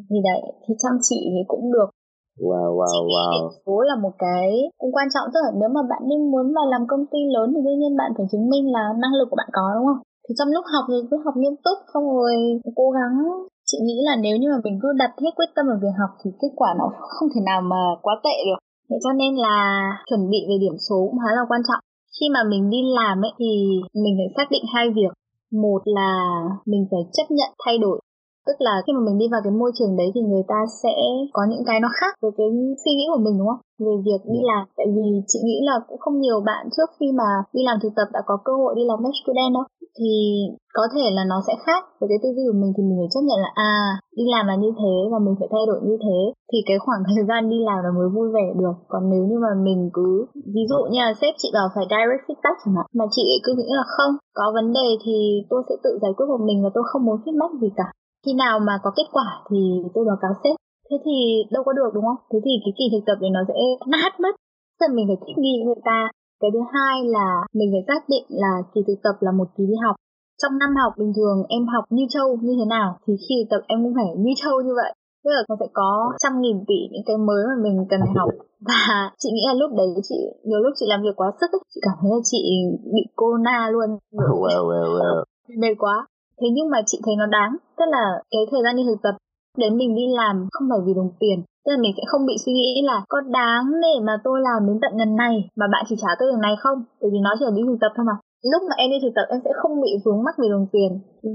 [0.09, 1.91] thì đấy thì chăm chị thì cũng được.
[2.49, 3.33] Wow, wow, wow.
[3.35, 4.47] Điểm số là một cái
[4.81, 5.27] cũng quan trọng.
[5.33, 7.97] Tức là nếu mà bạn đi muốn vào làm công ty lớn thì đương nhiên
[8.01, 10.03] bạn phải chứng minh là năng lực của bạn có đúng không?
[10.25, 12.35] Thì trong lúc học thì cứ học nghiêm túc không rồi
[12.77, 13.15] cố gắng
[13.71, 16.11] chị nghĩ là nếu như mà mình cứ đặt hết quyết tâm vào việc học
[16.21, 18.61] thì kết quả nó không thể nào mà quá tệ được.
[18.91, 19.57] Thế cho nên là
[20.09, 21.83] chuẩn bị về điểm số cũng khá là quan trọng.
[22.21, 23.51] Khi mà mình đi làm ấy thì
[24.03, 25.13] mình phải xác định hai việc.
[25.63, 26.13] Một là
[26.67, 28.01] mình phải chấp nhận thay đổi
[28.49, 30.95] tức là khi mà mình đi vào cái môi trường đấy thì người ta sẽ
[31.37, 32.49] có những cái nó khác với cái
[32.83, 33.63] suy nghĩ của mình đúng không?
[33.87, 37.07] Về việc đi làm tại vì chị nghĩ là cũng không nhiều bạn trước khi
[37.21, 39.65] mà đi làm thực tập đã có cơ hội đi làm med student đâu.
[39.99, 40.13] Thì
[40.79, 43.11] có thể là nó sẽ khác với cái tư duy của mình thì mình phải
[43.15, 43.75] chấp nhận là à
[44.19, 46.19] đi làm là như thế và mình phải thay đổi như thế.
[46.51, 48.77] Thì cái khoảng thời gian đi làm là mới vui vẻ được.
[48.93, 50.09] Còn nếu như mà mình cứ
[50.55, 53.51] ví dụ như là sếp chị bảo phải direct feedback chẳng hạn mà chị cứ
[53.55, 55.17] nghĩ là không có vấn đề thì
[55.51, 57.89] tôi sẽ tự giải quyết của mình và tôi không muốn feedback gì cả
[58.23, 59.61] khi nào mà có kết quả thì
[59.95, 60.57] tôi báo cáo sếp.
[60.91, 61.17] Thế thì
[61.55, 62.21] đâu có được đúng không?
[62.31, 63.55] Thế thì cái kỳ thực tập này nó sẽ
[63.93, 64.35] nát mất.
[64.79, 66.01] Tức là mình phải thích nghi với người ta.
[66.41, 69.65] Cái thứ hai là mình phải xác định là kỳ thực tập là một kỳ
[69.71, 69.97] đi học.
[70.43, 72.89] Trong năm học bình thường em học như châu như thế nào?
[73.05, 74.93] Thì khi thực tập em cũng phải như châu như vậy.
[75.25, 75.91] Tức là nó sẽ có
[76.23, 78.31] trăm nghìn tỷ những cái mới mà mình cần học.
[78.69, 81.63] Và chị nghĩ là lúc đấy chị nhiều lúc chị làm việc quá sức ấy,
[81.73, 82.41] chị cảm thấy là chị
[82.95, 83.89] bị corona luôn.
[84.13, 85.25] Well, well, well.
[85.63, 86.07] mệt quá
[86.41, 89.15] thế nhưng mà chị thấy nó đáng, tức là cái thời gian đi thực tập
[89.59, 92.35] đến mình đi làm không phải vì đồng tiền, tức là mình sẽ không bị
[92.45, 95.85] suy nghĩ là có đáng để mà tôi làm đến tận ngần này mà bạn
[95.89, 96.79] chỉ trả tôi lần này không?
[97.01, 98.17] Bởi vì nó chỉ là đi thực tập thôi mà.
[98.53, 100.91] Lúc mà em đi thực tập, em sẽ không bị vướng mắc về đồng tiền.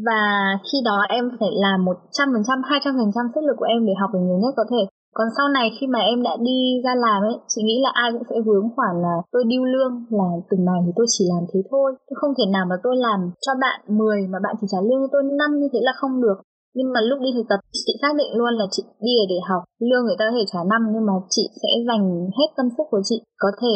[0.08, 0.22] Và
[0.68, 3.58] khi đó em phải làm một trăm phần trăm, hai trăm phần trăm sức lực
[3.58, 4.84] của em để học được nhiều nhất có thể
[5.14, 8.10] còn sau này khi mà em đã đi ra làm ấy, chị nghĩ là ai
[8.12, 11.44] cũng sẽ vướng khoản là tôi điêu lương, là từng này thì tôi chỉ làm
[11.54, 14.68] thế thôi, tôi không thể nào mà tôi làm cho bạn 10 mà bạn chỉ
[14.72, 16.38] trả lương cho tôi năm như thế là không được.
[16.76, 19.64] Nhưng mà lúc đi thực tập, chị xác định luôn là chị đi để học,
[19.80, 22.04] lương người ta có thể trả năm nhưng mà chị sẽ dành
[22.38, 23.76] hết tâm sức của chị, có thể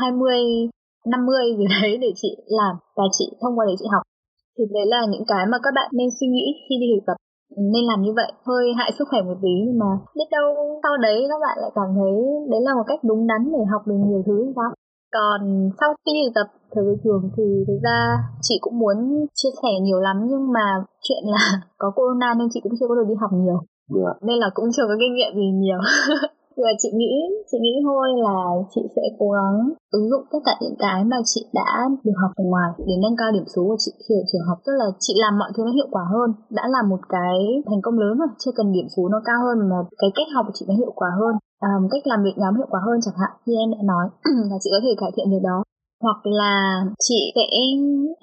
[0.00, 0.68] 20
[1.06, 4.02] 50 gì đấy để chị làm và chị thông qua để chị học.
[4.58, 7.16] Thì đấy là những cái mà các bạn nên suy nghĩ khi đi thực tập
[7.56, 10.46] nên làm như vậy hơi hại sức khỏe một tí nhưng mà biết đâu
[10.82, 12.14] sau đấy các bạn lại cảm thấy
[12.50, 14.70] đấy là một cách đúng đắn để học được nhiều thứ thì sao
[15.16, 17.98] còn sau khi thực tập thời trường thì thực ra
[18.42, 20.66] chị cũng muốn chia sẻ nhiều lắm nhưng mà
[21.02, 21.44] chuyện là
[21.78, 24.02] có corona nên chị cũng chưa có được đi học nhiều yeah.
[24.02, 24.12] Dạ.
[24.26, 25.78] nên là cũng chưa có kinh nghiệm gì nhiều
[26.62, 27.14] và chị nghĩ
[27.50, 28.38] chị nghĩ thôi là
[28.72, 29.56] chị sẽ cố gắng
[29.90, 31.70] ứng dụng tất cả những cái mà chị đã
[32.04, 33.92] được học ở ngoài để nâng cao điểm số của chị.
[34.08, 36.64] Khi ở trường học tức là chị làm mọi thứ nó hiệu quả hơn đã
[36.74, 37.36] là một cái
[37.66, 40.44] thành công lớn rồi chưa cần điểm số nó cao hơn mà cái cách học
[40.46, 43.18] của chị nó hiệu quả hơn à, cách làm việc nhóm hiệu quả hơn chẳng
[43.22, 44.06] hạn như em đã nói.
[44.50, 45.58] Là chị có thể cải thiện việc đó
[46.04, 46.54] hoặc là
[47.06, 47.46] chị sẽ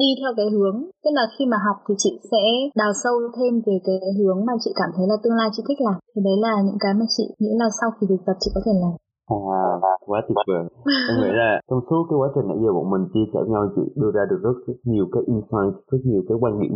[0.01, 2.43] đi theo cái hướng, tức là khi mà học thì chị sẽ
[2.75, 5.81] đào sâu thêm về cái hướng mà chị cảm thấy là tương lai chị thích
[5.81, 5.95] làm.
[6.15, 8.61] Thì đấy là những cái mà chị nghĩ là sau khi thực tập chị có
[8.65, 8.93] thể làm.
[9.27, 9.63] À,
[10.05, 10.63] quá tuyệt vời.
[11.09, 13.63] Em nghĩ là trong suốt cái quá trình nãy giờ bọn mình chia sẻ nhau
[13.75, 16.73] chị đưa ra được rất, rất nhiều cái insight, rất nhiều cái quan điểm.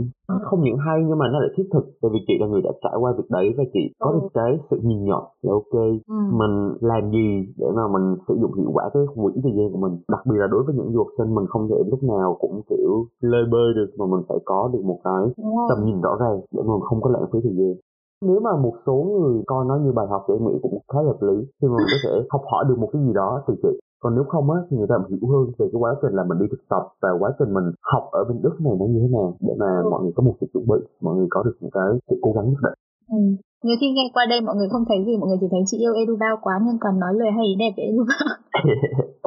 [0.48, 1.86] Không những hay nhưng mà nó lại thiết thực.
[2.02, 4.52] Tại vì chị là người đã trải qua việc đấy và chị có được cái
[4.70, 5.76] sự nhìn nhận là ok
[6.08, 6.20] ừ.
[6.42, 7.28] mình làm gì
[7.58, 9.96] để mà mình sử dụng hiệu quả cái quỹ thời gian của mình.
[10.14, 12.62] Đặc biệt là đối với những du học sinh mình không thể lúc nào cũng
[12.70, 12.92] kiểu
[13.22, 15.24] lơi bơi được mà mình phải có được một cái
[15.70, 17.74] tầm nhìn rõ ràng để mà mình không có lãng phí thời gian
[18.22, 21.00] nếu mà một số người coi nó như bài học thì em nghĩ cũng khá
[21.02, 21.36] hợp lý.
[21.62, 23.80] Khi mà mình có thể học hỏi được một cái gì đó từ chị.
[24.02, 26.40] Còn nếu không á thì người ta hiểu hơn về cái quá trình là mình
[26.40, 29.08] đi thực tập và quá trình mình học ở bên đức này nó như thế
[29.08, 31.70] nào để mà mọi người có một sự chuẩn bị mọi người có được một
[31.74, 32.78] cái sự cố gắng nhất định
[33.16, 33.20] ừ.
[33.66, 35.78] Nhiều khi nghe qua đây mọi người không thấy gì, mọi người chỉ thấy chị
[35.84, 38.28] yêu Edubao quá nhưng còn nói lời hay đẹp về Edubao.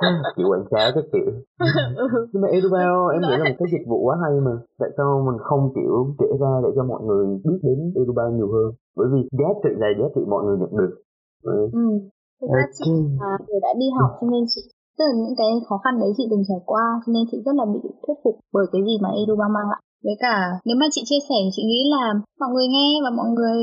[0.37, 1.31] kiểu quảng cáo các kiểu.
[1.59, 2.19] ừ.
[2.33, 4.55] Nhưng mà Edubao em nghĩ là một cái dịch vụ quá hay mà.
[4.81, 8.49] Tại sao mình không kiểu kể ra để cho mọi người biết đến Edubao nhiều
[8.55, 8.69] hơn?
[8.99, 10.93] Bởi vì giá trị là giá trị mọi người nhận được.
[11.43, 11.59] Ừ.
[11.83, 11.87] ừ.
[12.41, 12.73] Thực ra okay.
[12.79, 12.91] chị
[13.49, 14.63] người đã đi học cho nên chị
[15.01, 17.55] tức là những cái khó khăn đấy chị từng trải qua cho nên chị rất
[17.61, 20.37] là bị thuyết phục bởi cái gì mà Edubao mang lại với cả
[20.67, 22.05] nếu mà chị chia sẻ chị nghĩ là
[22.41, 23.61] mọi người nghe và mọi người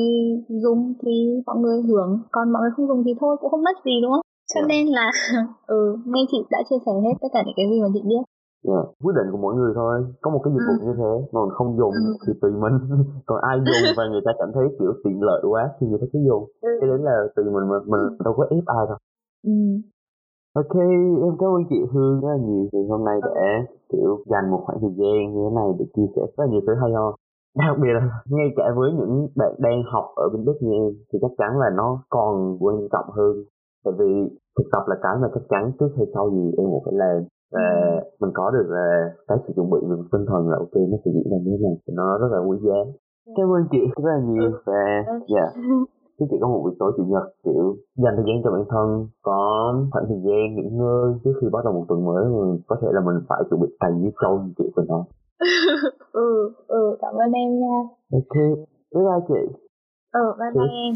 [0.63, 1.13] dùng thì
[1.45, 4.11] mọi người hưởng còn mọi người không dùng thì thôi cũng không mất gì đúng
[4.11, 4.69] không cho yeah.
[4.71, 5.07] nên là
[5.67, 8.25] ừ nên chị đã chia sẻ hết tất cả những cái gì mà chị biết
[8.71, 8.85] Yeah.
[9.03, 10.85] quyết định của mỗi người thôi có một cái dịch vụ ừ.
[10.85, 12.13] như thế mà mình không dùng ừ.
[12.23, 12.75] thì tùy mình
[13.27, 16.07] còn ai dùng và người ta cảm thấy kiểu tiện lợi quá thì người ta
[16.13, 16.71] cứ dùng ừ.
[16.81, 18.17] cái đấy là tùy mình mà mình ừ.
[18.25, 18.97] đâu có ép ai đâu
[19.51, 19.57] ừ.
[20.61, 20.75] Ok,
[21.25, 24.61] em cảm ơn chị Hương rất là nhiều vì hôm nay đã kiểu dành một
[24.65, 27.15] khoảng thời gian như thế này để chia sẻ rất là nhiều thứ hay ho.
[27.57, 30.93] Đặc biệt là ngay cả với những bạn đang học ở bên Đức như em
[31.09, 33.33] thì chắc chắn là nó còn quan trọng hơn.
[33.85, 34.11] Tại vì
[34.57, 37.17] thực tập là cái mà chắc chắn trước hay sau gì em cũng phải làm
[37.51, 37.67] và
[38.19, 41.11] mình có được là cái sự chuẩn bị về tinh thần là ok nó sẽ
[41.15, 42.79] diễn ra như thế này nó rất là quý giá.
[43.37, 44.83] Cảm ơn chị rất là nhiều và
[45.27, 45.39] dạ.
[45.39, 45.87] Yeah.
[46.19, 49.07] chứ chỉ có một buổi tối chủ nhật kiểu dành thời gian cho bản thân
[49.21, 52.75] có khoảng thời gian nghỉ ngơi trước khi bắt đầu một tuần mới mình có
[52.81, 55.03] thể là mình phải chuẩn bị cày như trâu như chị vừa nói
[56.11, 57.77] ừ ừ cảm ơn em nha.
[58.11, 58.35] Ok
[58.93, 59.41] bye bye chị.
[60.11, 60.93] Ừ bye bye em.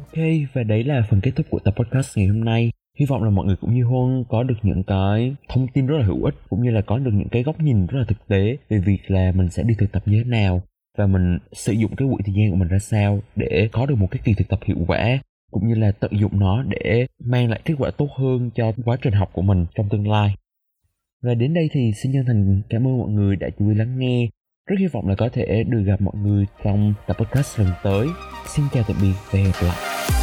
[0.00, 3.22] Ok, và đấy là phần kết thúc của tập podcast ngày hôm nay hy vọng
[3.22, 6.24] là mọi người cũng như huân có được những cái thông tin rất là hữu
[6.24, 8.78] ích, cũng như là có được những cái góc nhìn rất là thực tế về
[8.78, 10.62] việc là mình sẽ đi thực tập như thế nào
[10.98, 13.94] và mình sử dụng cái quỹ thời gian của mình ra sao để có được
[13.98, 15.18] một cái kỳ thực tập hiệu quả,
[15.50, 18.96] cũng như là tận dụng nó để mang lại kết quả tốt hơn cho quá
[19.02, 20.34] trình học của mình trong tương lai.
[21.22, 23.98] Và đến đây thì xin chân thành cảm ơn mọi người đã chú ý lắng
[23.98, 24.28] nghe.
[24.66, 28.08] Rất hy vọng là có thể được gặp mọi người trong tập podcast lần tới.
[28.46, 30.15] Xin chào tạm biệt và hẹn gặp lại.